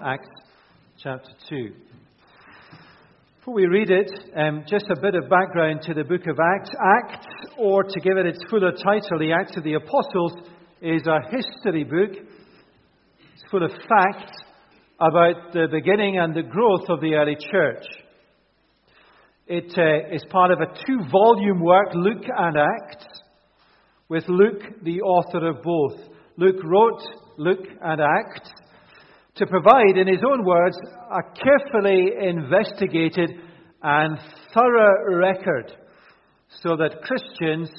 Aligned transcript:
Acts 0.00 0.28
chapter 1.02 1.32
2. 1.48 1.72
Before 3.40 3.52
we 3.52 3.66
read 3.66 3.90
it, 3.90 4.08
um, 4.36 4.62
just 4.64 4.84
a 4.90 5.00
bit 5.00 5.16
of 5.16 5.28
background 5.28 5.80
to 5.86 5.94
the 5.94 6.04
book 6.04 6.20
of 6.28 6.38
Acts. 6.38 6.70
Acts, 7.00 7.26
or 7.58 7.82
to 7.82 7.98
give 8.00 8.16
it 8.16 8.24
its 8.24 8.38
fuller 8.48 8.70
title, 8.70 9.18
the 9.18 9.32
Acts 9.32 9.56
of 9.56 9.64
the 9.64 9.74
Apostles, 9.74 10.34
is 10.80 11.02
a 11.08 11.18
history 11.32 11.82
book. 11.82 12.12
It's 12.12 13.50
full 13.50 13.64
of 13.64 13.72
facts 13.72 14.38
about 15.00 15.52
the 15.52 15.66
beginning 15.68 16.20
and 16.20 16.32
the 16.32 16.42
growth 16.42 16.88
of 16.88 17.00
the 17.00 17.14
early 17.14 17.36
church. 17.50 17.84
It 19.48 19.76
uh, 19.76 20.14
is 20.14 20.24
part 20.30 20.52
of 20.52 20.60
a 20.60 20.86
two 20.86 21.00
volume 21.10 21.60
work, 21.60 21.88
Luke 21.94 22.24
and 22.36 22.56
Acts, 22.56 23.04
with 24.08 24.28
Luke 24.28 24.62
the 24.84 25.00
author 25.00 25.48
of 25.48 25.60
both. 25.64 26.08
Luke 26.36 26.62
wrote 26.62 27.02
Luke 27.36 27.66
and 27.82 28.00
Acts 28.00 28.48
to 29.38 29.46
provide, 29.46 29.96
in 29.96 30.08
his 30.08 30.22
own 30.28 30.44
words, 30.44 30.76
a 31.10 31.22
carefully 31.40 32.10
investigated 32.20 33.30
and 33.82 34.18
thorough 34.52 35.16
record 35.16 35.72
so 36.62 36.76
that 36.76 37.02
Christians 37.02 37.70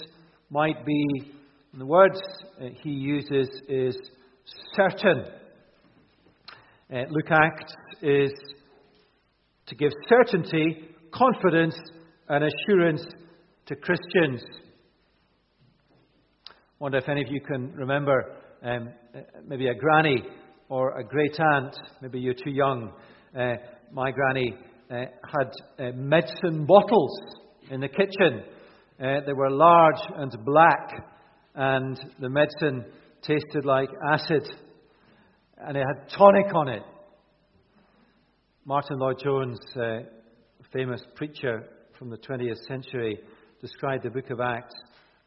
might 0.49 0.85
be, 0.85 1.33
the 1.77 1.85
words 1.85 2.19
he 2.81 2.89
uses 2.89 3.49
is 3.67 3.97
certain. 4.75 5.25
Uh, 6.91 7.03
Luke 7.09 7.29
Acts 7.29 7.73
is 8.01 8.31
to 9.67 9.75
give 9.75 9.91
certainty, 10.07 10.89
confidence, 11.11 11.75
and 12.29 12.45
assurance 12.45 13.05
to 13.65 13.75
Christians. 13.75 14.41
I 16.49 16.53
wonder 16.79 16.97
if 16.97 17.09
any 17.09 17.21
of 17.21 17.27
you 17.29 17.41
can 17.41 17.73
remember 17.73 18.35
um, 18.63 18.89
maybe 19.45 19.67
a 19.67 19.75
granny 19.75 20.23
or 20.69 20.99
a 20.99 21.03
great 21.03 21.37
aunt, 21.39 21.75
maybe 22.01 22.19
you're 22.19 22.33
too 22.33 22.51
young. 22.51 22.93
Uh, 23.37 23.55
my 23.91 24.11
granny 24.11 24.53
uh, 24.89 24.95
had 24.95 25.51
uh, 25.79 25.91
medicine 25.95 26.65
bottles 26.65 27.19
in 27.71 27.81
the 27.81 27.87
kitchen. 27.87 28.43
Uh, 28.99 29.21
they 29.25 29.33
were 29.33 29.49
large 29.49 30.01
and 30.15 30.31
black, 30.45 30.91
and 31.55 31.99
the 32.19 32.29
medicine 32.29 32.85
tasted 33.21 33.65
like 33.65 33.89
acid, 34.13 34.47
and 35.57 35.75
it 35.75 35.83
had 35.85 36.09
tonic 36.15 36.53
on 36.53 36.69
it. 36.69 36.83
Martyn 38.65 38.99
Lloyd-Jones, 38.99 39.59
uh, 39.75 39.99
famous 40.71 41.01
preacher 41.15 41.63
from 41.97 42.09
the 42.09 42.17
20th 42.17 42.63
century, 42.67 43.19
described 43.61 44.03
the 44.03 44.09
book 44.11 44.29
of 44.29 44.39
Acts 44.39 44.75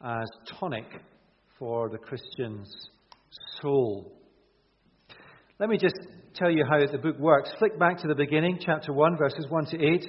as 0.01 0.27
tonic 0.59 0.85
for 1.59 1.89
the 1.89 1.97
Christian's 1.97 2.73
soul. 3.61 4.11
Let 5.63 5.69
me 5.69 5.77
just 5.77 5.95
tell 6.35 6.51
you 6.51 6.65
how 6.69 6.77
the 6.77 6.97
book 6.97 7.17
works. 7.17 7.49
Flick 7.57 7.79
back 7.79 7.97
to 7.99 8.07
the 8.09 8.15
beginning, 8.15 8.59
chapter 8.59 8.91
1, 8.91 9.15
verses 9.17 9.45
1 9.47 9.67
to 9.67 9.81
8. 9.81 10.05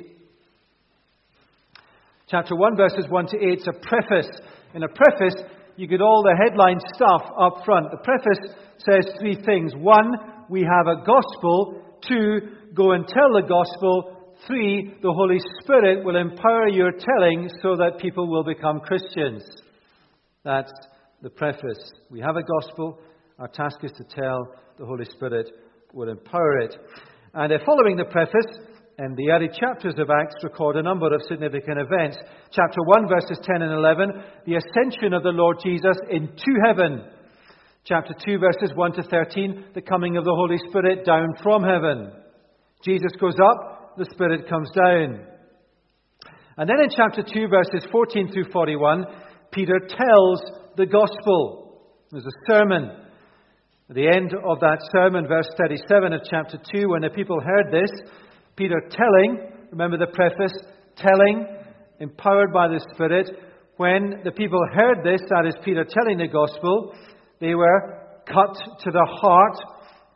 Chapter 2.29 2.57
1, 2.57 2.77
verses 2.77 3.07
1 3.09 3.27
to 3.29 3.37
8 3.37 3.59
is 3.61 3.69
a 3.69 3.87
preface. 3.87 4.29
In 4.75 4.83
a 4.83 4.89
preface, 4.89 5.41
you 5.77 5.87
get 5.87 6.01
all 6.01 6.25
the 6.25 6.37
headline 6.45 6.81
stuff 6.97 7.23
up 7.39 7.65
front. 7.65 7.93
The 7.93 7.99
preface 7.99 8.53
says 8.79 9.15
three 9.21 9.41
things. 9.47 9.73
One, 9.77 10.15
we 10.51 10.63
have 10.63 10.89
a 10.89 11.05
gospel. 11.07 11.81
Two, 12.09 12.41
go 12.75 12.91
and 12.91 13.07
tell 13.07 13.31
the 13.33 13.47
gospel. 13.47 14.35
Three, 14.49 14.97
the 15.03 15.13
Holy 15.13 15.39
Spirit 15.63 16.05
will 16.05 16.17
empower 16.17 16.67
your 16.67 16.91
telling 16.91 17.49
so 17.63 17.77
that 17.77 18.01
people 18.01 18.29
will 18.29 18.43
become 18.43 18.81
Christians. 18.81 19.45
That's 20.43 20.73
the 21.23 21.31
preface. 21.31 21.93
We 22.11 22.19
have 22.23 22.35
a 22.35 22.43
gospel. 22.43 22.99
Our 23.39 23.49
task 23.49 23.79
is 23.83 23.91
to 23.93 24.05
tell 24.05 24.55
the 24.79 24.87
Holy 24.87 25.05
Spirit 25.07 25.51
will 25.93 26.09
empower 26.09 26.59
it. 26.61 26.77
And 27.35 27.53
uh, 27.53 27.59
following 27.67 27.97
the 27.97 28.05
preface, 28.05 28.47
and 28.97 29.17
the 29.17 29.31
early 29.31 29.49
chapters 29.49 29.95
of 29.99 30.09
Acts 30.09 30.37
record 30.45 30.77
a 30.77 30.83
number 30.83 31.13
of 31.13 31.21
significant 31.27 31.81
events. 31.81 32.17
Chapter 32.53 32.79
1, 32.85 33.09
verses 33.09 33.39
10 33.43 33.63
and 33.63 33.73
11, 33.73 34.23
the 34.47 34.55
ascension 34.55 35.13
of 35.13 35.25
the 35.25 35.35
Lord 35.35 35.59
Jesus 35.65 35.97
into 36.11 36.55
heaven. 36.65 37.03
Chapter 37.85 38.15
2, 38.25 38.39
verses 38.39 38.71
1 38.77 38.93
to 38.93 39.03
13, 39.03 39.65
the 39.75 39.83
coming 39.83 40.17
of 40.17 40.25
the 40.25 40.35
Holy 40.35 40.59
Spirit 40.69 41.05
down 41.05 41.35
from 41.43 41.65
heaven. 41.65 42.13
Jesus 42.85 43.11
goes 43.21 43.35
up, 43.43 43.97
the 43.97 44.07
Spirit 44.13 44.49
comes 44.49 44.71
down. 44.77 45.27
And 46.57 46.71
then 46.71 46.79
in 46.81 46.91
chapter 46.97 47.23
2, 47.23 47.49
verses 47.49 47.91
14 47.91 48.33
through 48.33 48.53
41, 48.53 49.07
Peter 49.51 49.81
tells 49.81 50.41
the 50.77 50.87
gospel. 50.87 51.83
There's 52.13 52.25
a 52.25 52.53
sermon 52.53 53.04
at 53.91 53.97
the 53.97 54.09
end 54.09 54.33
of 54.33 54.61
that 54.61 54.81
sermon, 54.93 55.29
verse 55.29 55.49
37 55.59 56.15
of 56.15 56.23
chapter 56.31 56.59
2, 56.73 56.89
when 56.89 57.03
the 57.03 57.11
people 57.11 57.39
heard 57.39 57.71
this, 57.71 57.91
Peter 58.57 58.81
telling, 58.91 59.37
remember 59.71 59.99
the 59.99 60.07
preface, 60.07 60.57
telling, 60.97 61.47
empowered 62.01 62.51
by 62.51 62.67
the 62.67 62.81
Spirit, 62.95 63.29
when 63.77 64.23
the 64.25 64.33
people 64.33 64.61
heard 64.73 65.05
this, 65.05 65.21
that 65.29 65.45
is 65.47 65.55
Peter 65.63 65.85
telling 65.85 66.17
the 66.17 66.29
gospel, 66.29 66.95
they 67.41 67.55
were 67.55 68.01
cut 68.27 68.57
to 68.81 68.91
the 68.91 69.07
heart. 69.21 69.57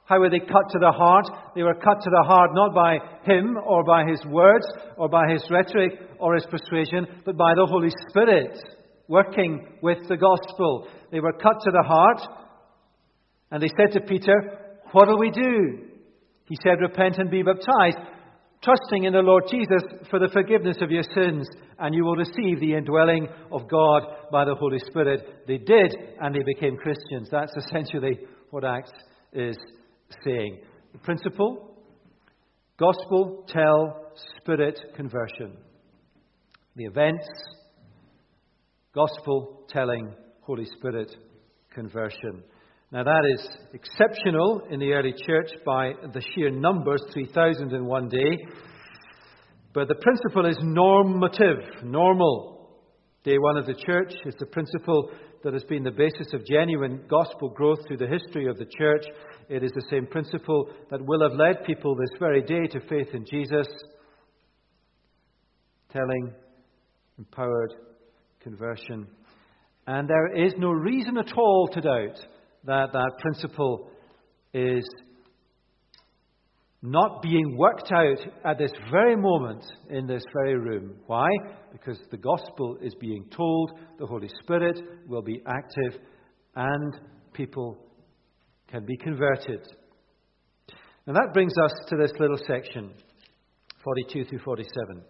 How 0.07 0.19
were 0.19 0.31
they 0.31 0.41
cut 0.41 0.71
to 0.73 0.79
the 0.81 0.93
heart? 0.93 1.27
They 1.55 1.63
were 1.63 1.75
cut 1.75 2.01
to 2.01 2.11
the 2.11 2.25
heart 2.27 2.53
not 2.55 2.75
by 2.75 2.97
him 3.25 3.59
or 3.67 3.85
by 3.85 4.05
his 4.09 4.25
words 4.25 4.65
or 4.97 5.11
by 5.11 5.31
his 5.31 5.45
rhetoric 5.51 5.93
or 6.19 6.35
his 6.35 6.47
persuasion, 6.47 7.07
but 7.27 7.37
by 7.37 7.53
the 7.55 7.67
Holy 7.67 7.91
Spirit 8.09 8.57
working 9.09 9.77
with 9.83 9.99
the 10.09 10.17
gospel. 10.17 10.89
They 11.13 11.21
were 11.21 11.35
cut 11.35 11.61
to 11.65 11.71
the 11.71 11.85
heart 11.87 12.48
and 13.51 13.63
they 13.63 13.69
said 13.69 13.93
to 13.93 14.07
Peter, 14.07 14.35
What 14.93 15.09
will 15.09 15.19
we 15.19 15.31
do? 15.31 15.89
He 16.45 16.57
said, 16.63 16.81
Repent 16.81 17.19
and 17.19 17.31
be 17.31 17.43
baptized, 17.43 17.99
trusting 18.63 19.05
in 19.05 19.13
the 19.13 19.21
Lord 19.21 19.45
Jesus 19.51 19.83
for 20.11 20.19
the 20.19 20.31
forgiveness 20.33 20.79
of 20.81 20.91
your 20.91 21.03
sins, 21.15 21.49
and 21.79 21.95
you 21.95 22.05
will 22.05 22.17
receive 22.17 22.61
the 22.61 22.75
indwelling 22.75 23.29
of 23.53 23.69
God 23.69 24.03
by 24.33 24.45
the 24.45 24.55
Holy 24.55 24.79
Spirit. 24.79 25.45
They 25.47 25.59
did, 25.59 25.95
and 26.21 26.35
they 26.35 26.43
became 26.43 26.77
Christians. 26.77 27.29
That's 27.31 27.57
essentially 27.57 28.21
what 28.51 28.65
Acts 28.65 28.93
is 29.33 29.57
saying. 30.25 30.61
The 30.93 30.99
principle 30.99 31.77
gospel, 32.79 33.45
tell, 33.49 34.13
spirit, 34.41 34.79
conversion. 34.95 35.57
The 36.77 36.85
events 36.85 37.27
gospel, 38.95 39.65
telling, 39.69 40.13
Holy 40.43 40.65
Spirit, 40.65 41.15
conversion. 41.73 42.43
Now, 42.91 43.05
that 43.05 43.25
is 43.35 43.47
exceptional 43.75 44.63
in 44.71 44.81
the 44.81 44.93
early 44.93 45.13
church 45.27 45.51
by 45.67 45.93
the 46.15 46.23
sheer 46.35 46.51
numbers 46.51 47.03
3,000 47.13 47.73
in 47.73 47.85
one 47.85 48.09
day. 48.09 48.39
But 49.75 49.89
the 49.89 49.95
principle 49.97 50.47
is 50.47 50.57
normative, 50.63 51.85
normal. 51.85 52.71
Day 53.25 53.37
one 53.37 53.59
of 53.59 53.67
the 53.67 53.75
church 53.75 54.15
is 54.25 54.35
the 54.39 54.47
principle 54.47 55.11
that 55.45 55.53
has 55.53 55.65
been 55.65 55.83
the 55.83 55.91
basis 55.91 56.33
of 56.33 56.47
genuine 56.47 57.03
gospel 57.11 57.51
growth 57.51 57.79
through 57.87 57.99
the 57.99 58.07
history 58.07 58.49
of 58.49 58.57
the 58.57 58.67
church. 58.79 59.05
It 59.51 59.63
is 59.63 59.71
the 59.73 59.87
same 59.91 60.07
principle 60.07 60.71
that 60.91 61.05
will 61.05 61.29
have 61.29 61.39
led 61.39 61.67
people 61.67 61.95
this 61.95 62.19
very 62.19 62.41
day 62.41 62.69
to 62.69 62.81
faith 62.89 63.09
in 63.13 63.27
Jesus. 63.31 63.67
Telling, 65.93 66.33
empowered, 67.19 67.75
conversion. 68.41 69.07
And 69.87 70.09
there 70.09 70.47
is 70.47 70.55
no 70.57 70.71
reason 70.71 71.19
at 71.19 71.37
all 71.37 71.69
to 71.75 71.81
doubt 71.83 72.19
that 72.69 72.93
that 72.93 73.13
principle 73.19 73.91
is 74.53 74.85
not 76.83 77.23
being 77.23 77.57
worked 77.57 77.91
out 77.91 78.19
at 78.45 78.59
this 78.59 78.71
very 78.93 79.17
moment 79.17 79.65
in 79.91 80.07
this 80.07 80.23
very 80.33 80.57
room. 80.57 80.95
Why? 81.07 81.29
Because 81.73 81.99
the 82.11 82.19
gospel 82.19 82.77
is 82.81 82.95
being 83.01 83.25
told, 83.35 83.73
the 83.99 84.07
Holy 84.07 84.29
Spirit 84.43 84.79
will 85.09 85.23
be 85.23 85.43
active, 85.47 86.01
and 86.55 87.01
people 87.33 87.77
can 88.69 88.85
be 88.85 88.97
converted. 88.99 89.67
And 91.07 91.17
that 91.17 91.31
brings 91.33 91.55
us 91.65 91.73
to 91.89 91.97
this 91.97 92.13
little 92.21 92.39
section, 92.47 92.93
42 93.83 94.27
through 94.27 94.41
47. 94.41 95.03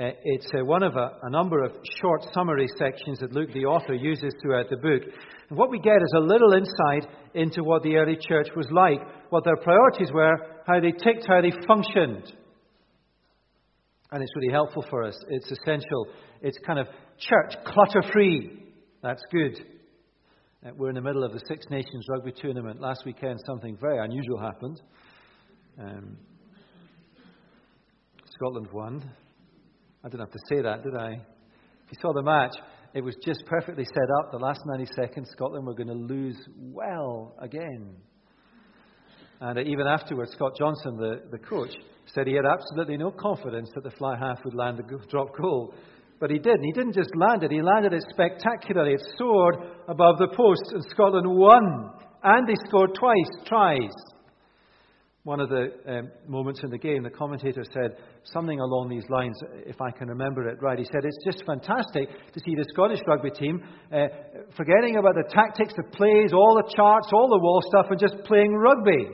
Uh, 0.00 0.12
it's 0.24 0.46
uh, 0.58 0.64
one 0.64 0.82
of 0.82 0.96
a, 0.96 1.10
a, 1.24 1.30
number 1.30 1.62
of 1.62 1.72
short 2.00 2.24
summary 2.32 2.66
sections 2.78 3.18
that 3.18 3.32
Luke, 3.32 3.50
the 3.52 3.66
author, 3.66 3.92
uses 3.92 4.32
throughout 4.40 4.70
the 4.70 4.76
book. 4.78 5.02
And 5.50 5.58
what 5.58 5.68
we 5.68 5.78
get 5.78 5.96
is 5.96 6.14
a 6.16 6.20
little 6.20 6.54
insight 6.54 7.06
into 7.34 7.62
what 7.62 7.82
the 7.82 7.96
early 7.96 8.16
church 8.16 8.48
was 8.56 8.66
like, 8.70 9.00
what 9.28 9.44
their 9.44 9.58
priorities 9.58 10.10
were, 10.10 10.36
how 10.66 10.80
they 10.80 10.92
ticked, 10.92 11.26
how 11.28 11.42
they 11.42 11.52
functioned. 11.66 12.32
And 14.10 14.22
it's 14.22 14.32
really 14.36 14.52
helpful 14.52 14.86
for 14.88 15.02
us. 15.04 15.18
It's 15.28 15.50
essential. 15.50 16.06
It's 16.40 16.58
kind 16.66 16.78
of 16.78 16.86
church 17.18 17.62
clutter 17.66 18.02
free. 18.10 18.72
That's 19.02 19.22
good. 19.30 19.60
Uh, 20.64 20.70
we're 20.78 20.88
in 20.88 20.94
the 20.94 21.02
middle 21.02 21.24
of 21.24 21.34
the 21.34 21.42
Six 21.46 21.66
Nations 21.68 22.06
rugby 22.08 22.32
tournament. 22.32 22.80
Last 22.80 23.04
weekend, 23.04 23.38
something 23.44 23.76
very 23.78 23.98
unusual 23.98 24.40
happened. 24.40 24.80
Um, 25.78 26.16
Scotland 28.34 28.68
won. 28.72 29.10
I 30.02 30.08
didn't 30.08 30.20
have 30.20 30.32
to 30.32 30.38
say 30.48 30.62
that, 30.62 30.82
did 30.82 30.96
I? 30.96 31.12
If 31.12 31.92
you 31.92 31.98
saw 32.00 32.14
the 32.14 32.22
match, 32.22 32.54
it 32.94 33.02
was 33.02 33.16
just 33.24 33.44
perfectly 33.46 33.84
set 33.84 34.08
up. 34.18 34.32
The 34.32 34.38
last 34.38 34.60
90 34.64 34.86
seconds, 34.96 35.28
Scotland 35.32 35.66
were 35.66 35.74
going 35.74 35.88
to 35.88 35.94
lose 35.94 36.38
well 36.58 37.34
again. 37.38 37.96
And 39.40 39.58
even 39.58 39.86
afterwards, 39.86 40.32
Scott 40.32 40.52
Johnson, 40.58 40.96
the, 40.96 41.22
the 41.30 41.38
coach, 41.38 41.70
said 42.06 42.26
he 42.26 42.34
had 42.34 42.46
absolutely 42.46 42.96
no 42.96 43.10
confidence 43.10 43.70
that 43.74 43.84
the 43.84 43.90
fly 43.90 44.16
half 44.18 44.38
would 44.44 44.54
land 44.54 44.78
the 44.78 45.06
drop 45.08 45.36
goal. 45.36 45.74
But 46.18 46.30
he 46.30 46.38
did. 46.38 46.54
And 46.54 46.64
he 46.64 46.72
didn't 46.72 46.94
just 46.94 47.14
land 47.16 47.42
it, 47.42 47.50
he 47.50 47.62
landed 47.62 47.92
it 47.92 48.04
spectacularly. 48.10 48.94
It 48.94 49.02
soared 49.18 49.56
above 49.86 50.18
the 50.18 50.28
post, 50.34 50.72
and 50.72 50.84
Scotland 50.90 51.26
won. 51.28 51.90
And 52.22 52.48
they 52.48 52.56
scored 52.66 52.94
twice, 52.94 53.46
tries. 53.46 53.90
One 55.24 55.38
of 55.38 55.50
the 55.50 55.68
um, 55.86 56.10
moments 56.26 56.60
in 56.64 56.70
the 56.70 56.78
game, 56.78 57.02
the 57.02 57.10
commentator 57.10 57.62
said 57.74 57.98
something 58.24 58.58
along 58.58 58.88
these 58.88 59.04
lines, 59.10 59.38
if 59.66 59.78
I 59.80 59.90
can 59.90 60.08
remember 60.08 60.48
it 60.48 60.62
right. 60.62 60.78
He 60.78 60.86
said, 60.86 61.04
It's 61.04 61.24
just 61.24 61.44
fantastic 61.44 62.08
to 62.32 62.40
see 62.40 62.54
the 62.54 62.64
Scottish 62.72 63.00
rugby 63.06 63.30
team 63.30 63.62
uh, 63.92 64.06
forgetting 64.56 64.96
about 64.96 65.14
the 65.14 65.28
tactics, 65.30 65.74
the 65.76 65.94
plays, 65.94 66.32
all 66.32 66.54
the 66.54 66.72
charts, 66.74 67.08
all 67.12 67.28
the 67.28 67.38
wall 67.38 67.62
stuff, 67.68 67.86
and 67.90 68.00
just 68.00 68.24
playing 68.24 68.54
rugby. 68.54 69.08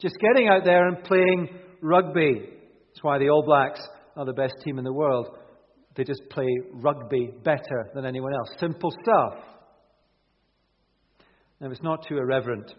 Just 0.00 0.16
getting 0.20 0.48
out 0.48 0.64
there 0.64 0.86
and 0.86 1.02
playing 1.04 1.48
rugby. 1.80 2.42
That's 2.88 3.02
why 3.02 3.18
the 3.18 3.30
All 3.30 3.44
Blacks 3.44 3.80
are 4.16 4.26
the 4.26 4.32
best 4.34 4.54
team 4.62 4.78
in 4.78 4.84
the 4.84 4.92
world. 4.92 5.28
They 5.94 6.04
just 6.04 6.22
play 6.30 6.48
rugby 6.72 7.30
better 7.42 7.90
than 7.94 8.04
anyone 8.04 8.34
else. 8.34 8.48
Simple 8.58 8.90
stuff. 9.02 9.44
Now, 11.60 11.70
it's 11.70 11.82
not 11.82 12.06
too 12.06 12.18
irreverent. 12.18 12.74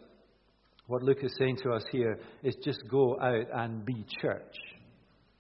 What 0.94 1.02
Luke 1.02 1.24
is 1.24 1.34
saying 1.40 1.58
to 1.64 1.72
us 1.72 1.84
here 1.92 2.20
is 2.44 2.56
just 2.64 2.88
go 2.88 3.20
out 3.20 3.48
and 3.52 3.84
be 3.84 4.06
church. 4.22 4.56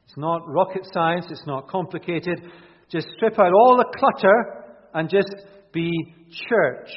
It's 0.03 0.17
not 0.17 0.41
rocket 0.47 0.81
science, 0.91 1.27
it's 1.29 1.45
not 1.45 1.67
complicated. 1.67 2.41
Just 2.89 3.05
strip 3.15 3.37
out 3.37 3.53
all 3.53 3.77
the 3.77 3.85
clutter 3.95 4.65
and 4.95 5.07
just 5.07 5.29
be 5.71 5.91
church. 6.49 6.89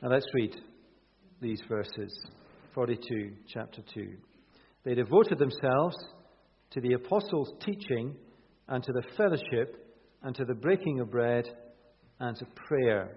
Now 0.00 0.10
let's 0.10 0.26
read 0.34 0.54
these 1.40 1.60
verses 1.68 2.16
42, 2.76 3.32
chapter 3.52 3.82
2. 3.92 4.08
They 4.84 4.94
devoted 4.94 5.40
themselves 5.40 5.96
to 6.70 6.80
the 6.80 6.92
apostles' 6.92 7.54
teaching 7.66 8.14
and 8.68 8.84
to 8.84 8.92
the 8.92 9.02
fellowship 9.16 9.84
and 10.22 10.32
to 10.36 10.44
the 10.44 10.54
breaking 10.54 11.00
of 11.00 11.10
bread 11.10 11.48
and 12.20 12.36
to 12.36 12.46
prayer. 12.68 13.16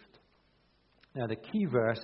Now, 1.13 1.27
the 1.27 1.35
key 1.35 1.65
verse 1.65 1.99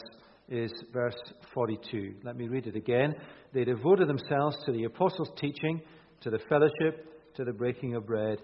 is 0.50 0.71
verse 0.92 1.15
42. 1.54 2.15
Let 2.24 2.36
me 2.36 2.48
read 2.48 2.68
it 2.68 2.75
again. 2.75 3.15
They 3.54 3.63
devoted 3.63 4.09
themselves 4.09 4.57
to 4.65 4.74
the 4.74 4.83
apostles' 4.83 5.31
teaching, 5.39 5.81
to 6.21 6.30
the 6.30 6.39
fellowship, 6.50 7.33
to 7.36 7.45
the 7.45 7.54
breaking 7.54 7.95
of 7.95 8.06
bread, 8.06 8.39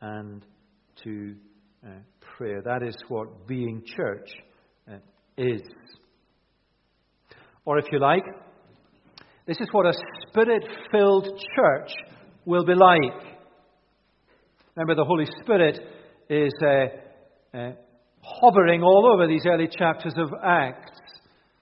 and 0.00 0.42
to 1.04 1.34
uh, 1.84 1.90
prayer. 2.36 2.62
That 2.64 2.82
is 2.82 2.96
what 3.08 3.46
being 3.46 3.82
church 3.84 4.28
uh, 4.90 4.96
is. 5.36 5.60
Or, 7.66 7.78
if 7.78 7.84
you 7.92 7.98
like, 7.98 8.24
this 9.46 9.58
is 9.60 9.68
what 9.72 9.84
a 9.84 9.92
spirit 10.28 10.64
filled 10.90 11.28
church 11.54 11.90
will 12.46 12.64
be 12.64 12.74
like. 12.74 13.22
Remember, 14.76 14.94
the 14.94 15.04
Holy 15.04 15.26
Spirit 15.42 15.78
is 16.30 16.52
hovering 18.40 18.82
all 18.82 19.10
over 19.12 19.26
these 19.26 19.46
early 19.46 19.68
chapters 19.68 20.14
of 20.16 20.30
Acts. 20.44 20.98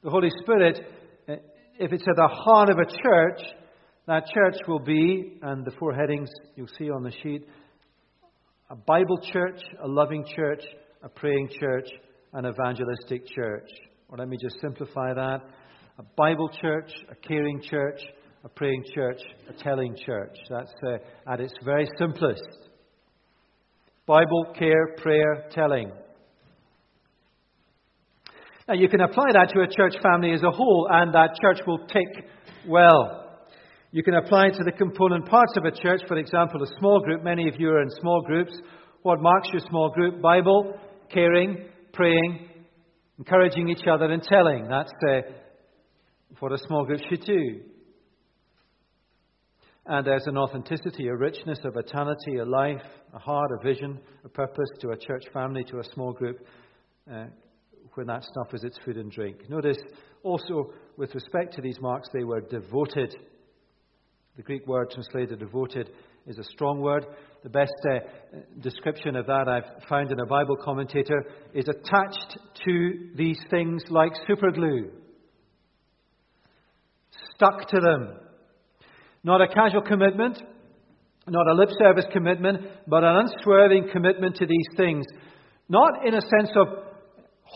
The 0.03 0.11
Holy 0.11 0.31
Spirit, 0.43 0.81
uh, 1.29 1.35
if 1.79 1.93
it's 1.93 2.07
at 2.09 2.17
the 2.17 2.29
heart 2.29 2.71
of 2.71 2.79
a 2.79 2.87
church, 2.87 3.41
that 4.07 4.25
church 4.33 4.57
will 4.67 4.81
be, 4.81 5.39
and 5.43 5.65
the 5.65 5.73
four 5.79 5.95
headings 5.95 6.29
you'll 6.57 6.69
see 6.79 6.91
on 6.91 7.03
the 7.03 7.13
sheet, 7.23 7.47
a 8.71 8.77
Bible 8.77 9.19
church, 9.33 9.61
a 9.83 9.89
loving 9.89 10.25
church, 10.35 10.63
a 11.03 11.09
praying 11.09 11.49
church, 11.61 11.89
an 12.33 12.47
evangelistic 12.47 13.27
church. 13.35 13.69
Or 14.09 14.19
let 14.19 14.29
me 14.29 14.37
just 14.41 14.61
simplify 14.61 15.15
that 15.15 15.41
a 15.99 16.03
Bible 16.17 16.51
church, 16.61 16.91
a 17.11 17.15
caring 17.15 17.63
church, 17.63 18.01
a 18.43 18.49
praying 18.49 18.85
church, 18.95 19.21
a 19.49 19.53
telling 19.63 19.97
church. 20.05 20.37
That's 20.51 20.73
uh, 20.87 21.33
at 21.33 21.41
its 21.41 21.55
very 21.65 21.87
simplest. 21.99 22.43
Bible, 24.07 24.53
care, 24.59 24.97
prayer, 24.97 25.47
telling. 25.51 25.93
Now, 28.67 28.75
you 28.75 28.89
can 28.89 29.03
apply 29.03 29.33
that 29.33 29.51
to 29.51 29.61
a 29.61 29.67
church 29.67 30.01
family 30.03 30.33
as 30.33 30.43
a 30.43 30.51
whole, 30.51 30.89
and 30.91 31.13
that 31.15 31.37
church 31.41 31.59
will 31.67 31.87
tick 31.87 32.27
well. 32.67 33.39
You 33.91 34.03
can 34.03 34.15
apply 34.15 34.47
it 34.47 34.55
to 34.55 34.65
the 34.65 34.73
component 34.73 35.27
parts 35.27 35.53
of 35.57 35.65
a 35.65 35.71
church, 35.71 36.01
for 36.09 36.17
example, 36.17 36.63
a 36.63 36.79
small 36.79 37.01
group. 37.01 37.23
Many 37.23 37.47
of 37.47 37.61
you 37.61 37.69
are 37.69 37.83
in 37.83 37.91
small 38.01 38.23
groups. 38.23 38.53
What 39.03 39.21
marks 39.21 39.49
your 39.53 39.61
small 39.69 39.91
group? 39.91 40.23
Bible, 40.23 40.73
caring, 41.13 41.67
praying, 41.93 42.49
encouraging 43.19 43.69
each 43.69 43.87
other, 43.87 44.07
and 44.07 44.23
telling. 44.23 44.67
That's 44.69 44.93
uh, 45.09 45.21
what 46.41 46.53
a 46.53 46.59
small 46.67 46.87
group 46.87 47.01
should 47.09 47.25
do. 47.25 47.61
And 49.87 50.07
there's 50.07 50.27
an 50.27 50.39
authenticity, 50.39 51.09
a 51.09 51.15
richness, 51.15 51.59
a 51.65 51.71
vitality, 51.71 52.39
a 52.41 52.45
life, 52.47 52.83
a 53.13 53.19
heart, 53.19 53.51
a 53.61 53.63
vision, 53.63 54.01
a 54.25 54.29
purpose 54.31 54.71
to 54.81 54.91
a 54.91 54.97
church 54.97 55.25
family, 55.35 55.63
to 55.65 55.81
a 55.81 55.85
small 55.93 56.15
group, 56.15 56.39
uh, 57.13 57.27
when 57.97 58.07
that 58.09 58.25
stuff 58.25 58.53
is 58.53 58.65
its 58.65 58.79
food 58.85 58.97
and 58.97 59.11
drink. 59.11 59.49
Notice 59.49 59.79
also, 60.23 60.73
with 60.97 61.15
respect 61.15 61.55
to 61.55 61.63
these 61.63 61.81
marks, 61.81 62.09
they 62.13 62.25
were 62.25 62.41
devoted. 62.41 63.15
The 64.37 64.43
Greek 64.43 64.67
word 64.67 64.91
translated 64.91 65.39
devoted 65.39 65.91
is 66.27 66.39
a 66.39 66.45
strong 66.45 66.81
word. 66.81 67.07
The 67.43 67.51
best 67.51 67.75
uh, 67.91 67.99
description 68.61 69.17
of 69.17 69.27
that 69.27 69.49
I've 69.49 69.87
found 69.89 70.11
in 70.11 70.21
a 70.21 70.27
Bible 70.27 70.57
commentator 70.57 71.25
is 71.53 71.69
attached 71.69 72.39
to 72.65 73.11
these 73.15 73.39
things 73.51 73.83
like 73.91 74.13
superglue 74.29 74.91
stuck 77.35 77.69
to 77.69 77.81
them. 77.81 78.17
Not 79.23 79.41
a 79.41 79.49
casual 79.49 79.83
commitment, 79.83 80.39
not 81.27 81.47
a 81.49 81.55
lip 81.55 81.71
service 81.79 82.05
commitment, 82.13 82.61
but 82.87 83.05
an 83.05 83.17
unswerving 83.17 83.89
commitment 83.93 84.37
to 84.37 84.47
these 84.47 84.67
things. 84.77 85.07
Not 85.69 86.07
in 86.07 86.15
a 86.15 86.21
sense 86.21 86.51
of 86.57 86.69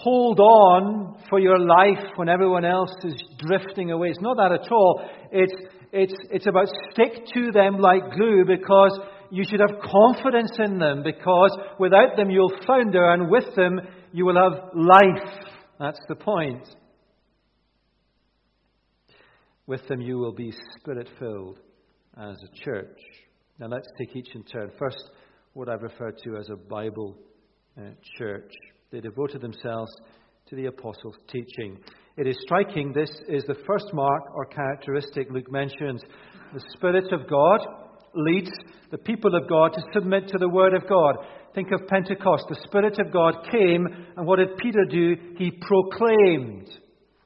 hold 0.02 0.38
on 0.38 1.16
for 1.28 1.40
your 1.40 1.58
life 1.58 2.04
when 2.16 2.28
everyone 2.28 2.64
else 2.64 2.92
is 3.04 3.20
drifting 3.38 3.90
away. 3.90 4.08
It's 4.08 4.20
not 4.20 4.36
that 4.36 4.52
at 4.52 4.70
all. 4.70 5.02
It's, 5.32 5.52
it's, 5.92 6.14
it's 6.30 6.46
about 6.46 6.68
stick 6.92 7.26
to 7.34 7.50
them 7.50 7.78
like 7.78 8.12
glue 8.12 8.44
because 8.46 8.98
you 9.30 9.44
should 9.44 9.60
have 9.60 9.80
confidence 9.80 10.52
in 10.58 10.78
them 10.78 11.02
because 11.02 11.56
without 11.80 12.16
them 12.16 12.30
you'll 12.30 12.52
founder 12.66 13.10
and 13.10 13.28
with 13.28 13.54
them 13.56 13.80
you 14.12 14.24
will 14.24 14.36
have 14.36 14.70
life. 14.74 15.34
That's 15.80 16.00
the 16.08 16.14
point. 16.14 16.66
With 19.66 19.86
them 19.88 20.00
you 20.00 20.18
will 20.18 20.32
be 20.32 20.52
spirit 20.78 21.08
filled 21.18 21.58
as 22.16 22.36
a 22.36 22.64
church. 22.64 22.98
Now 23.58 23.66
let's 23.66 23.88
take 23.98 24.14
each 24.14 24.34
in 24.34 24.44
turn. 24.44 24.70
First, 24.78 25.10
what 25.54 25.68
I've 25.68 25.82
referred 25.82 26.18
to 26.22 26.36
as 26.36 26.48
a 26.50 26.56
Bible 26.56 27.18
uh, 27.76 27.90
church. 28.16 28.52
They 28.90 29.00
devoted 29.00 29.42
themselves 29.42 29.92
to 30.48 30.56
the 30.56 30.66
apostles' 30.66 31.18
teaching. 31.30 31.78
It 32.16 32.26
is 32.26 32.38
striking, 32.40 32.92
this 32.92 33.10
is 33.28 33.44
the 33.44 33.62
first 33.66 33.92
mark 33.92 34.22
or 34.34 34.46
characteristic 34.46 35.28
Luke 35.30 35.52
mentions. 35.52 36.02
The 36.54 36.64
Spirit 36.74 37.12
of 37.12 37.28
God 37.28 37.60
leads 38.14 38.50
the 38.90 38.96
people 38.96 39.34
of 39.34 39.46
God 39.46 39.74
to 39.74 39.82
submit 39.92 40.28
to 40.28 40.38
the 40.38 40.48
Word 40.48 40.72
of 40.72 40.88
God. 40.88 41.16
Think 41.54 41.68
of 41.72 41.86
Pentecost. 41.86 42.44
The 42.48 42.62
Spirit 42.64 42.98
of 42.98 43.12
God 43.12 43.34
came, 43.52 43.86
and 44.16 44.26
what 44.26 44.38
did 44.38 44.56
Peter 44.56 44.86
do? 44.88 45.16
He 45.36 45.50
proclaimed. 45.50 46.70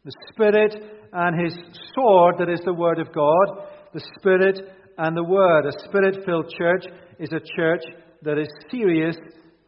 The 0.04 0.12
Spirit 0.32 0.74
and 1.12 1.44
his 1.44 1.54
sword, 1.94 2.36
that 2.38 2.48
is 2.48 2.60
the 2.64 2.74
Word 2.74 2.98
of 2.98 3.12
God, 3.14 3.68
the 3.94 4.04
Spirit 4.18 4.58
and 4.98 5.16
the 5.16 5.22
Word. 5.22 5.66
A 5.66 5.88
Spirit 5.88 6.24
filled 6.26 6.52
church 6.58 6.86
is 7.20 7.32
a 7.32 7.56
church 7.56 7.82
that 8.22 8.36
is 8.36 8.48
serious 8.68 9.16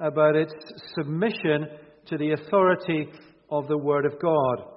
about 0.01 0.35
its 0.35 0.53
submission 0.97 1.69
to 2.07 2.19
the 2.19 2.33
authority 2.33 3.09
of 3.51 3.69
the 3.69 3.79
Word 3.79 4.07
of 4.07 4.21
God. 4.21 4.75